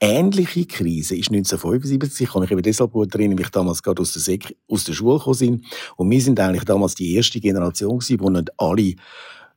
ähnliche 0.00 0.66
Krise 0.66 1.16
ist 1.16 1.30
1975. 1.30 2.26
Ich 2.26 2.32
kann 2.32 2.42
mich 2.42 2.50
eben 2.50 2.62
deshalb 2.62 2.92
gut 2.92 3.14
erinnern, 3.14 3.38
weil 3.38 3.44
ich 3.44 3.50
damals 3.50 3.82
gerade 3.82 4.00
aus 4.00 4.12
der, 4.12 4.22
Sek 4.22 4.56
aus 4.68 4.84
der 4.84 4.94
Schule 4.94 5.18
gekommen 5.18 5.38
bin. 5.38 5.64
Und 5.96 6.10
wir 6.10 6.20
sind 6.20 6.40
eigentlich 6.40 6.64
damals 6.64 6.94
die 6.94 7.14
erste 7.14 7.40
Generation 7.40 7.98
gewesen, 7.98 8.20
wo 8.20 8.30
nicht 8.30 8.50
alle 8.58 8.94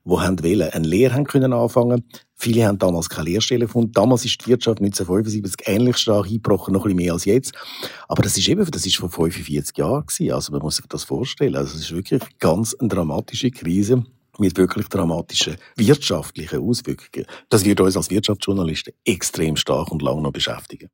die 0.06 0.12
haben 0.12 0.44
wollen, 0.44 0.70
eine 0.70 0.88
Lehre 0.88 1.14
haben 1.14 1.26
können 1.26 1.54
anfangen. 1.54 2.04
Viele 2.36 2.66
haben 2.66 2.78
damals 2.78 3.10
keine 3.10 3.30
Lehrstelle 3.30 3.66
gefunden. 3.66 3.94
Damals 3.94 4.26
ist 4.26 4.42
die 4.42 4.50
Wirtschaft 4.50 4.80
1975 4.80 5.68
ähnlich 5.68 5.98
stark 5.98 6.28
eingebrochen, 6.28 6.74
noch 6.74 6.82
ein 6.82 6.90
bisschen 6.90 6.98
mehr 6.98 7.14
als 7.14 7.26
jetzt. 7.26 7.54
Aber 8.10 8.22
das 8.22 8.38
ist 8.38 8.48
eben, 8.50 8.70
das 8.70 8.86
ist 8.86 8.98
vor 8.98 9.10
45 9.10 9.78
Jahren 9.78 10.06
gewesen. 10.06 10.34
Also 10.34 10.52
man 10.52 10.62
muss 10.62 10.76
sich 10.76 10.86
das 10.88 11.06
vorstellen. 11.06 11.56
Also 11.56 11.76
es 11.76 11.84
ist 11.84 11.94
wirklich 11.94 12.22
ganz 12.40 12.76
eine 12.78 12.90
dramatische 12.90 13.50
Krise 13.50 14.04
mit 14.40 14.58
wirklich 14.58 14.88
dramatischen 14.88 15.56
wirtschaftlichen 15.78 16.68
Auswirkungen. 16.68 17.26
Das 17.50 17.64
wird 17.64 17.80
uns 17.80 17.96
als 17.96 18.10
Wirtschaftsjournalisten 18.10 18.94
extrem 19.06 19.56
stark 19.56 19.92
und 19.92 20.02
lang 20.02 20.22
noch 20.22 20.32
beschäftigen. 20.32 20.90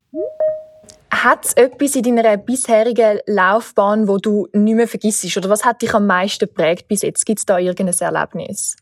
Hat 1.12 1.46
es 1.46 1.54
etwas 1.54 1.96
in 1.96 2.04
deiner 2.04 2.38
bisherigen 2.38 3.20
Laufbahn, 3.26 4.08
wo 4.08 4.20
du 4.20 4.48
nicht 4.54 4.76
mehr 4.76 4.88
vergisst? 4.88 5.36
Oder 5.36 5.50
was 5.50 5.66
hat 5.66 5.82
dich 5.82 5.94
am 5.94 6.06
meisten 6.06 6.46
geprägt 6.46 6.88
bis 6.88 7.02
jetzt? 7.02 7.26
Gibt 7.26 7.40
es 7.40 7.46
da 7.46 7.58
irgendein 7.58 7.98
Erlebnis? 8.00 8.78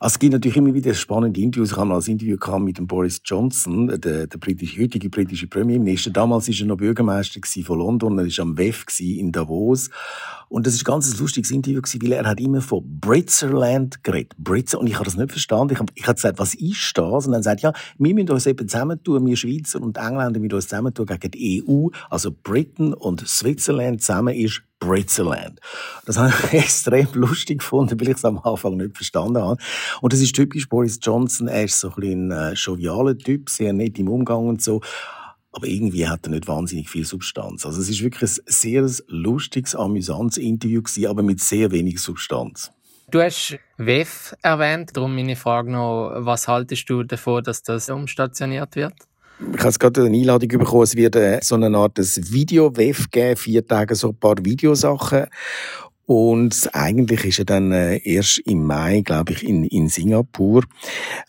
Also 0.00 0.14
es 0.14 0.18
gibt 0.20 0.32
natürlich 0.32 0.56
immer 0.56 0.72
wieder 0.74 0.94
spannende 0.94 1.40
Interviews. 1.40 1.72
Ich 1.72 1.76
habe 1.76 1.88
mal 1.88 1.98
ein 1.98 2.06
Interview 2.06 2.36
mit 2.60 2.78
dem 2.78 2.86
Boris 2.86 3.20
Johnson, 3.24 3.88
der, 3.88 4.28
der 4.28 4.38
britische, 4.38 4.80
heutige 4.80 5.10
britische 5.10 5.48
Premierminister. 5.48 6.10
Damals 6.10 6.48
war 6.48 6.54
er 6.54 6.66
noch 6.66 6.76
Bürgermeister 6.76 7.40
von 7.64 7.78
London. 7.78 8.16
Er 8.18 8.26
war 8.26 8.42
am 8.42 8.56
WEF 8.56 8.84
in 9.00 9.32
Davos. 9.32 9.90
Und 10.48 10.66
das 10.66 10.74
ist 10.74 10.82
ein 10.82 10.84
ganz 10.84 11.18
lustiges 11.18 11.50
Interview 11.50 11.80
weil 12.00 12.12
er 12.12 12.26
hat 12.26 12.40
immer 12.40 12.60
von 12.60 12.82
Britzerland 13.00 14.04
geredet. 14.04 14.34
Britzer. 14.38 14.78
Und 14.78 14.86
ich 14.86 14.94
habe 14.94 15.04
das 15.04 15.16
nicht 15.16 15.32
verstanden. 15.32 15.72
Ich 15.72 15.78
habe, 15.80 15.92
ich 15.94 16.04
habe 16.04 16.14
gesagt, 16.14 16.38
was 16.38 16.54
ist 16.54 16.96
das? 16.96 17.26
Und 17.26 17.32
dann 17.32 17.42
sagt 17.42 17.62
ja, 17.62 17.72
wir 17.98 18.14
müssen 18.14 18.30
uns 18.30 18.46
eben 18.46 18.68
zusammentun, 18.68 19.26
wir 19.26 19.36
Schweizer 19.36 19.80
und 19.82 19.96
Engländer 19.96 20.38
müssen 20.38 20.54
uns 20.54 20.68
zusammentun 20.68 21.06
gegen 21.06 21.30
die 21.32 21.64
EU. 21.66 21.88
Also 22.08 22.30
Britain 22.30 22.94
und 22.94 23.26
Switzerland 23.26 24.00
zusammen 24.00 24.34
ist 24.34 24.62
Britzerland. 24.78 25.60
Das 26.06 26.18
habe 26.18 26.30
ich 26.30 26.52
extrem 26.52 27.08
lustig 27.14 27.58
gefunden, 27.58 28.00
weil 28.00 28.08
ich 28.08 28.16
es 28.16 28.24
am 28.24 28.38
Anfang 28.38 28.76
nicht 28.76 28.96
verstanden 28.96 29.42
habe. 29.42 29.60
Und 30.00 30.12
das 30.12 30.20
ist 30.20 30.34
typisch 30.34 30.68
Boris 30.68 30.98
Johnson. 31.02 31.48
Er 31.48 31.64
ist 31.64 31.80
so 31.80 31.92
ein, 31.96 32.30
ein 32.30 32.52
äh, 32.52 32.52
jovialer 32.54 33.16
Typ, 33.16 33.50
sehr 33.50 33.72
nett 33.72 33.98
im 33.98 34.08
Umgang 34.08 34.46
und 34.46 34.62
so. 34.62 34.80
Aber 35.52 35.66
irgendwie 35.66 36.06
hat 36.06 36.26
er 36.26 36.30
nicht 36.30 36.46
wahnsinnig 36.46 36.88
viel 36.88 37.04
Substanz. 37.04 37.64
Also 37.66 37.80
es 37.80 37.88
ist 37.88 38.02
wirklich 38.02 38.30
ein 38.30 38.42
sehr 38.46 38.88
lustiges, 39.08 39.74
amüsantes 39.74 40.38
Interview 40.38 40.82
gewesen, 40.82 41.06
aber 41.06 41.22
mit 41.22 41.40
sehr 41.40 41.70
wenig 41.70 42.00
Substanz. 42.00 42.70
Du 43.10 43.22
hast 43.22 43.58
WEF 43.78 44.34
erwähnt, 44.42 44.94
darum 44.94 45.14
meine 45.14 45.34
Frage 45.34 45.72
noch, 45.72 46.12
was 46.18 46.46
haltest 46.46 46.90
du 46.90 47.02
davon, 47.02 47.42
dass 47.42 47.62
das 47.62 47.88
umstationiert 47.88 48.76
wird? 48.76 48.92
Ich 49.40 49.62
habe 49.62 49.78
gerade 49.78 50.04
eine 50.04 50.16
Einladung 50.16 50.48
bekommen, 50.48 50.82
es 50.82 50.96
wird 50.96 51.14
äh, 51.14 51.38
so 51.42 51.54
eine 51.54 51.76
Art 51.76 51.96
Video-WEF 51.96 53.10
geben, 53.10 53.36
vier 53.36 53.66
Tage 53.66 53.94
so 53.94 54.08
ein 54.08 54.16
paar 54.16 54.34
Videosachen. 54.42 55.26
Und 56.08 56.70
eigentlich 56.72 57.22
ist 57.26 57.38
er 57.40 57.44
dann 57.44 57.70
äh, 57.70 57.98
erst 57.98 58.38
im 58.46 58.64
Mai, 58.64 59.02
glaube 59.02 59.34
ich, 59.34 59.46
in, 59.46 59.64
in 59.64 59.90
Singapur. 59.90 60.64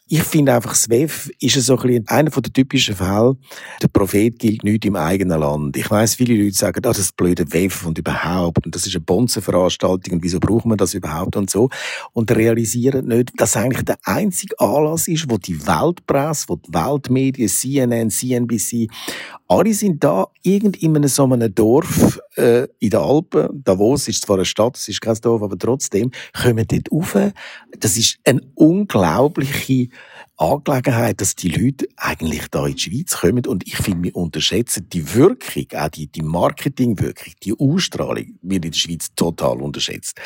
Ich 0.08 0.24
finde 0.24 0.54
einfach, 0.54 0.70
das 0.70 0.90
WEF 0.90 1.30
ist 1.42 1.56
so 1.66 1.76
ein 1.76 1.82
bisschen 1.82 2.08
einer 2.08 2.30
der 2.30 2.54
typischen 2.54 2.96
Fälle. 2.96 3.36
Der 3.82 3.90
Prophet 3.90 4.40
gilt 4.40 4.64
nicht 4.64 4.86
im 4.86 4.96
eigenen 4.96 5.38
Land. 5.38 5.76
Ich 5.76 5.92
weiß, 5.92 6.16
viele 6.16 6.42
Leute 6.42 6.56
sagen, 6.56 6.80
ah, 6.86 6.94
das 6.94 7.12
blöde 7.12 7.52
WEF 7.52 7.86
und 7.86 7.98
überhaupt. 7.98 8.66
Und 8.66 8.74
das 8.74 8.88
ist 8.88 8.96
eine 8.96 9.04
Bonzenveranstaltung 9.04 10.14
und 10.14 10.24
wieso 10.24 10.40
braucht 10.40 10.66
man 10.66 10.78
das 10.78 10.94
überhaupt 10.94 11.36
und 11.36 11.50
so. 11.50 11.70
Und 12.14 12.32
realisieren 12.32 13.10
nicht, 13.10 13.34
dass 13.36 13.58
eigentlich 13.58 13.84
der 13.84 13.98
einzige 14.06 14.58
Anlass 14.62 15.10
ist, 15.10 15.30
wo 15.30 15.38
die 15.38 15.60
Weltpresse, 15.68 16.46
wo 16.48 16.56
die 16.56 16.74
Weltmedien, 16.74 17.50
CNN, 17.50 18.10
CNBC, 18.10 18.88
alle 19.50 19.74
sind 19.74 20.02
da 20.06 20.28
irgend 20.42 20.82
in 20.82 21.06
so 21.10 21.26
einem 21.26 21.54
Dorf 21.54 22.18
äh, 22.40 22.68
in 22.80 22.90
den 22.90 23.00
Alpen. 23.00 23.64
Davos 23.64 24.08
ist 24.08 24.24
zwar 24.24 24.38
eine 24.38 24.46
Stadt, 24.46 24.78
es 24.78 24.88
ist 24.88 25.02
kein 25.02 25.16
Dorf, 25.16 25.42
aber 25.42 25.58
trotzdem 25.58 26.12
kommen 26.34 26.66
dort 26.68 26.92
rauf. 26.92 27.32
Das 27.80 27.98
ist 27.98 28.20
eine 28.26 28.42
unglaubliche 28.56 29.90
Angelegenheit, 30.40 31.20
dass 31.20 31.36
die 31.36 31.50
Leute 31.50 31.86
eigentlich 31.98 32.48
da 32.50 32.66
in 32.66 32.76
die 32.76 32.82
Schweiz 32.82 33.18
kommen 33.18 33.46
und 33.46 33.68
ich 33.68 33.76
finde, 33.76 34.04
wir 34.04 34.16
unterschätzen 34.16 34.88
die 34.90 35.14
Wirkung, 35.14 35.66
auch 35.76 35.90
die, 35.90 36.08
die 36.08 36.22
Marketingwirkung, 36.22 37.34
die 37.44 37.54
Ausstrahlung 37.60 38.38
wird 38.42 38.64
in 38.64 38.72
der 38.72 38.78
Schweiz 38.78 39.10
total 39.16 39.62
unterschätzt. 39.62 40.18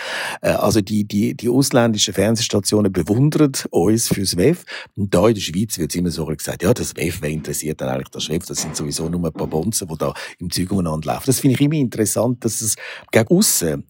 Äh, 0.42 0.50
also 0.50 0.82
die, 0.82 1.04
die, 1.04 1.36
die 1.36 1.50
ausländischen 1.50 2.14
Fernsehstationen 2.14 2.94
bewundern 2.94 3.54
uns 3.72 4.08
fürs 4.08 4.38
WEF 4.38 4.66
und 4.96 5.14
da 5.14 5.28
in 5.28 5.34
der 5.34 5.42
Schweiz 5.42 5.80
wird 5.80 5.96
immer 5.96 6.12
so 6.12 6.26
gesagt, 6.28 6.62
ja, 6.62 6.74
das 6.74 6.96
WEF, 6.96 7.22
wer 7.22 7.32
interessiert 7.32 7.82
dann 7.82 7.90
eigentlich 7.90 8.10
das 8.10 8.30
WEF? 8.30 8.46
Das 8.46 8.62
sind 8.62 8.76
sowieso 8.76 9.10
nur 9.10 9.26
ein 9.26 9.34
paar 9.34 9.48
Bonzen, 9.48 9.88
die 9.88 9.98
da 9.98 10.14
im 10.38 10.52
Zeug 10.52 10.72
umeinander 10.72 11.14
laufen. 11.14 11.24
Das 11.26 11.40
finde 11.40 11.56
ich 11.56 11.62
immer 11.62 11.76
interessant, 11.76 12.46
dass 12.46 12.62
es 12.62 12.76
gegen 13.12 13.28
aussen 13.30 13.84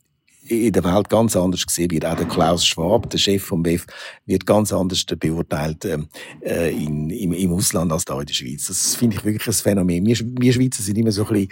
in 0.47 0.73
der 0.73 0.83
Welt 0.83 1.09
ganz 1.09 1.35
anders 1.35 1.65
gesehen 1.65 1.91
wird. 1.91 2.05
Auch 2.05 2.17
der 2.17 2.27
Klaus 2.27 2.65
Schwab, 2.65 3.09
der 3.09 3.17
Chef 3.17 3.43
vom 3.43 3.65
WEF, 3.65 3.85
wird 4.25 4.45
ganz 4.45 4.73
anders 4.73 5.05
beurteilt 5.05 5.85
ähm, 5.85 6.07
äh, 6.41 6.71
in, 6.71 7.09
im, 7.09 7.33
im 7.33 7.53
Ausland 7.53 7.91
als 7.91 8.05
da 8.05 8.19
in 8.19 8.25
der 8.25 8.33
Schweiz. 8.33 8.67
Das 8.67 8.95
finde 8.95 9.15
ich 9.17 9.23
wirklich 9.23 9.47
ein 9.47 9.53
Phänomen. 9.53 10.05
Wir, 10.05 10.17
wir 10.19 10.53
Schweizer 10.53 10.83
sind 10.83 10.97
immer 10.97 11.11
so 11.11 11.25
ein 11.25 11.33
bisschen, 11.33 11.49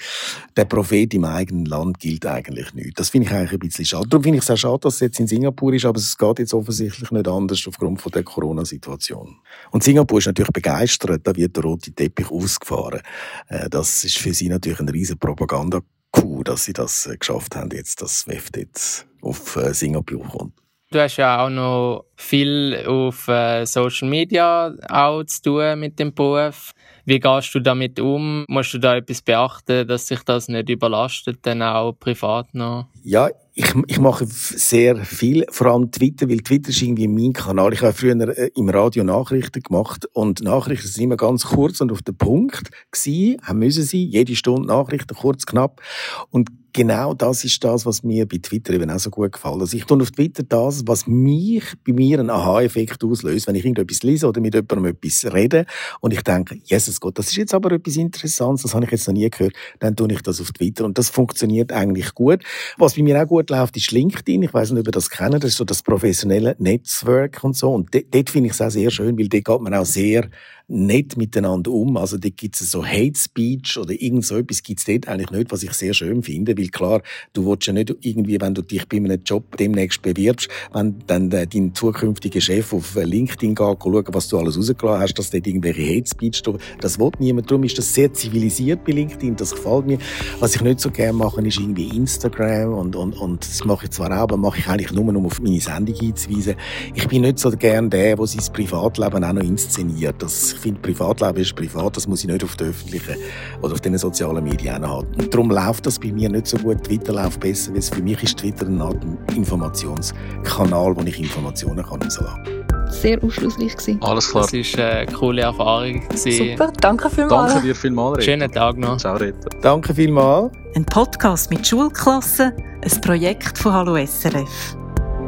der 0.58 0.66
Prophet 0.66 1.14
im 1.14 1.26
eigenen 1.26 1.66
Land 1.66 2.00
gilt 2.00 2.26
eigentlich 2.26 2.74
nicht. 2.74 3.00
Das 3.00 3.10
finde 3.10 3.28
ich 3.28 3.34
eigentlich 3.34 3.54
ein 3.54 3.60
bisschen 3.60 3.86
schade. 3.86 4.08
Darum 4.10 4.24
finde 4.24 4.38
ich 4.40 4.44
es 4.44 4.52
auch 4.52 4.58
schade, 4.58 4.80
dass 4.80 4.96
es 4.96 5.00
jetzt 5.00 5.20
in 5.20 5.28
Singapur 5.28 5.74
ist, 5.74 5.86
aber 5.86 5.98
es 5.98 6.18
geht 6.18 6.40
jetzt 6.40 6.54
offensichtlich 6.54 7.12
nicht 7.12 7.28
anders 7.28 7.64
aufgrund 7.68 8.02
von 8.02 8.12
der 8.12 8.24
Corona-Situation. 8.24 9.38
Und 9.72 9.84
Singapur 9.84 10.20
ist 10.20 10.28
natürlich 10.28 10.52
begeistert, 10.52 11.22
da 11.24 11.36
wird 11.36 11.56
der 11.56 11.64
rote 11.64 11.92
Teppich 11.92 12.30
ausgefahren. 12.30 13.02
Äh, 13.48 13.70
das 13.70 14.04
ist 14.04 14.18
für 14.18 14.34
sie 14.34 14.50
natürlich 14.50 14.80
ein 14.80 14.90
riesen 14.90 15.18
Propaganda 15.18 15.82
cool, 16.18 16.44
dass 16.44 16.66
sie 16.66 16.74
das 16.74 17.06
äh, 17.08 17.18
geschafft 17.18 17.56
haben, 17.56 17.72
jetzt, 17.72 18.02
dass 18.02 18.28
WEF 18.28 18.50
jetzt 18.56 19.08
auf 19.22 19.56
äh, 19.56 19.74
Singapur 19.74 20.28
kommt. 20.28 20.54
Du 20.92 21.00
hast 21.00 21.18
ja 21.18 21.46
auch 21.46 21.50
noch 21.50 22.06
viel 22.22 22.84
auf 22.88 23.28
äh, 23.28 23.66
Social 23.66 24.08
Media 24.08 24.74
auch 24.90 25.24
zu 25.24 25.42
tun 25.42 25.80
mit 25.80 26.00
dem 26.00 26.14
Beruf. 26.14 26.72
Wie 27.06 27.20
gehst 27.20 27.54
du 27.56 27.60
damit 27.60 28.00
um? 28.00 28.46
Musst 28.48 28.74
du 28.74 28.78
da 28.78 28.96
etwas 28.96 29.22
beachten, 29.22 29.88
dass 29.88 30.08
sich 30.08 30.22
das 30.24 30.48
nicht 30.48 30.70
überlastet, 30.70 31.40
dann 31.42 31.62
auch 31.62 31.94
privat 31.94 32.54
noch? 32.54 32.88
Ja, 33.04 33.30
ich, 33.54 33.74
ich 33.88 34.00
mache 34.00 34.26
sehr 34.28 34.98
viel, 34.98 35.46
vor 35.50 35.68
allem 35.68 35.92
Twitter, 35.92 36.30
weil 36.30 36.38
Twitter 36.38 36.70
ist 36.70 36.82
irgendwie 36.82 37.08
mein 37.08 37.34
Kanal. 37.34 37.74
Ich 37.74 37.82
habe 37.82 37.94
früher 37.94 38.16
äh, 38.38 38.50
im 38.56 38.70
Radio 38.70 39.04
Nachrichten 39.04 39.62
gemacht 39.62 40.08
und 40.14 40.42
Nachrichten 40.42 40.88
sind 40.88 41.04
immer 41.04 41.18
ganz 41.18 41.44
kurz 41.44 41.82
und 41.82 41.92
auf 41.92 42.02
den 42.02 42.16
Punkt 42.16 42.70
gewesen, 42.92 43.42
haben 43.42 43.60
müssen 43.60 43.84
sie, 43.84 44.06
jede 44.06 44.36
Stunde 44.36 44.68
Nachrichten, 44.68 45.16
kurz, 45.16 45.46
knapp. 45.46 45.82
Und 46.30 46.50
genau 46.74 47.14
das 47.14 47.44
ist 47.44 47.64
das, 47.64 47.86
was 47.86 48.04
mir 48.04 48.28
bei 48.28 48.38
Twitter 48.38 48.74
eben 48.74 48.90
auch 48.90 49.00
so 49.00 49.10
gut 49.10 49.32
gefällt. 49.32 49.60
Also 49.60 49.76
ich 49.76 49.86
tue 49.86 50.02
auf 50.02 50.12
Twitter 50.12 50.44
das, 50.44 50.88
was 50.88 51.08
mich 51.08 51.64
bei 51.86 51.94
mir 51.94 52.11
einen 52.20 52.30
Aha-Effekt 52.30 53.04
auslöst, 53.04 53.48
wenn 53.48 53.56
ich 53.56 53.66
irgendetwas 53.66 54.04
lese 54.04 54.28
oder 54.28 54.42
mit 54.42 54.54
jemandem 54.54 54.86
etwas 54.86 55.32
rede 55.34 55.66
und 56.00 56.14
ich 56.14 56.22
denke, 56.22 56.60
Jesus 56.64 57.00
Gott, 57.00 57.18
das 57.18 57.28
ist 57.28 57.38
jetzt 57.38 57.54
aber 57.54 57.72
etwas 57.72 57.98
Interessantes, 57.98 58.64
das 58.64 58.74
habe 58.74 58.86
ich 58.86 58.92
jetzt 58.92 59.08
noch 59.08 59.14
nie 59.14 59.30
gehört, 59.30 59.54
dann 59.80 59.96
tue 59.96 60.12
ich 60.12 60.22
das 60.22 60.42
auf 60.42 60.52
Twitter 60.52 60.86
und 60.86 60.98
das 60.98 61.10
funktioniert 61.10 61.72
eigentlich 61.72 62.14
gut. 62.14 62.44
Was 62.78 62.96
bei 62.96 63.04
mir 63.04 63.22
auch 63.22 63.28
gut 63.28 63.50
läuft, 63.50 63.78
ist 63.78 63.92
LinkedIn. 63.92 64.44
Ich 64.44 64.54
weiß 64.54 64.72
nicht, 64.72 64.82
ob 64.82 64.88
ihr 64.88 64.92
das 64.92 65.10
kennt, 65.10 65.36
das 65.36 65.52
ist 65.52 65.58
so 65.58 65.66
das 65.66 65.84
professionelle 65.84 66.56
Netzwerk 66.60 67.44
und 67.44 67.56
so 67.56 67.74
und 67.74 67.90
dort 67.94 68.30
finde 68.30 68.48
ich 68.48 68.54
es 68.54 68.62
auch 68.62 68.72
sehr 68.72 68.92
schön, 68.92 69.18
weil 69.18 69.28
dort 69.28 69.46
geht 69.46 69.62
man 69.62 69.74
auch 69.74 69.86
sehr 69.86 70.30
nett 70.72 71.18
miteinander 71.18 71.72
um. 71.72 71.98
Also 71.98 72.18
da 72.18 72.30
gibt 72.30 72.60
es 72.60 72.72
so 72.72 72.86
Hate 72.86 73.18
Speech 73.18 73.78
oder 73.78 73.92
irgend 73.92 74.26
so 74.26 74.38
etwas 74.38 74.64
gibt 74.64 74.80
es 74.80 74.86
dort 74.86 75.08
eigentlich 75.08 75.32
nicht, 75.32 75.52
was 75.52 75.64
ich 75.64 75.74
sehr 75.74 75.94
schön 75.94 76.24
finde, 76.24 76.58
weil 76.58 76.70
klar, 76.70 77.02
du 77.34 77.46
willst 77.46 77.68
ja 77.68 77.74
nicht 77.74 77.94
irgendwie, 78.02 78.40
wenn 78.40 78.54
du 78.54 78.62
dich 78.62 78.88
bei 78.88 78.98
einem 78.98 79.22
Job 79.24 79.58
demnächst 79.58 80.02
bewirbst, 80.02 80.48
wenn 80.74 80.96
dann 81.08 81.30
dein 81.30 81.74
zukünftiger 82.02 82.42
Chef 82.42 82.74
auf 82.74 82.96
LinkedIn 82.96 83.54
geht, 83.56 83.78
schauen, 83.82 84.06
was 84.08 84.28
du 84.28 84.38
alles 84.38 84.58
rausgelassen 84.58 85.02
hast, 85.02 85.14
dass 85.20 85.30
dort 85.30 85.46
irgendwelche 85.46 85.84
Hate 85.84 86.10
Speech, 86.10 86.42
das 86.80 87.00
will 87.00 87.12
niemand. 87.20 87.50
Darum 87.50 87.64
ist 87.64 87.78
das 87.78 87.94
sehr 87.94 88.12
zivilisiert 88.12 88.84
bei 88.84 88.94
LinkedIn, 88.94 89.36
das 89.36 89.52
gefällt 89.52 89.86
mir. 89.86 89.98
Was 90.40 90.56
ich 90.56 90.62
nicht 90.62 90.80
so 90.80 90.90
gerne 90.90 91.14
mache, 91.14 91.42
ist 91.42 91.60
irgendwie 91.60 91.90
Instagram 91.96 92.74
und, 92.74 92.96
und, 92.96 93.14
und 93.14 93.42
das 93.44 93.64
mache 93.66 93.86
ich 93.86 93.92
zwar 93.92 94.12
auch, 94.12 94.24
aber 94.24 94.38
mache 94.38 94.60
ich 94.60 94.68
eigentlich 94.68 94.92
nur, 94.92 95.08
um 95.08 95.26
auf 95.26 95.40
meine 95.42 95.60
Sendung 95.60 95.96
hinzuweisen. 95.96 96.56
Ich 96.94 97.08
bin 97.08 97.22
nicht 97.22 97.40
so 97.40 97.52
gern 97.52 97.90
der, 97.90 98.16
der 98.16 98.28
sein 98.28 98.54
Privatleben 98.54 99.24
auch 99.24 99.34
noch 99.34 99.44
inszeniert. 99.44 100.16
Das 100.20 100.54
finde, 100.54 100.82
Privatleben 100.82 101.38
ist 101.38 101.56
privat, 101.56 101.98
das 101.98 102.08
muss 102.08 102.22
ich 102.22 102.30
nicht 102.30 102.44
auf 102.44 102.56
den 102.56 102.70
öffentlichen 102.70 103.16
oder 103.62 103.74
auf 103.74 103.82
den 103.82 103.98
sozialen 103.98 104.44
Medien 104.44 104.88
haben. 104.88 105.08
Und 105.18 105.34
darum 105.34 105.52
läuft 105.52 105.86
das 105.86 106.00
bei 106.00 106.12
mir 106.12 106.30
nicht 106.30 106.48
so 106.48 106.58
gut. 106.58 106.84
Twitter 106.84 107.14
läuft 107.14 107.40
besser, 107.40 107.74
weil 107.74 107.82
für 107.82 108.02
mich 108.02 108.24
ist 108.24 108.38
Twitter 108.38 108.66
ein 108.66 108.82
Art 108.82 108.98
Informationskanal, 109.36 110.96
wo 110.96 111.02
ich 111.02 111.20
Informationen 111.20 111.81
kann 111.84 112.02
rauslassen 112.02 112.44
kann 112.44 112.62
sehr 112.92 113.24
aufschlussreich 113.24 113.76
gewesen. 113.76 114.02
Alles 114.02 114.30
klar. 114.30 114.48
Das 114.52 114.78
war 114.78 114.86
eine 114.86 115.12
coole 115.12 115.42
Erfahrung. 115.42 116.04
Super, 116.14 116.72
danke 116.80 117.10
vielmals. 117.10 117.54
Danke 117.54 117.68
dir 117.68 117.76
vielmals, 117.76 118.18
Rita. 118.18 118.26
Schönen 118.26 118.52
Tag 118.52 118.78
noch. 118.78 118.98
Ciao, 118.98 119.16
Rita. 119.16 119.50
Danke 119.62 119.94
vielmals. 119.94 120.52
Ein 120.76 120.86
Podcast 120.86 121.50
mit 121.50 121.66
Schulklassen, 121.66 122.54
ein 122.82 123.02
Projekt 123.02 123.58
von 123.58 123.74
Hallo 123.74 123.96
SRF. 123.96 124.76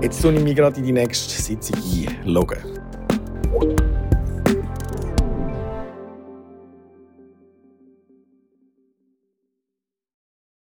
Jetzt 0.02 0.22
tue 0.22 0.34
ich 0.34 0.44
mich 0.44 0.56
gerade 0.56 0.78
in 0.80 0.86
die 0.86 0.92
nächste 0.92 1.42
Sitzung 1.42 1.78
einloggen. 2.26 2.83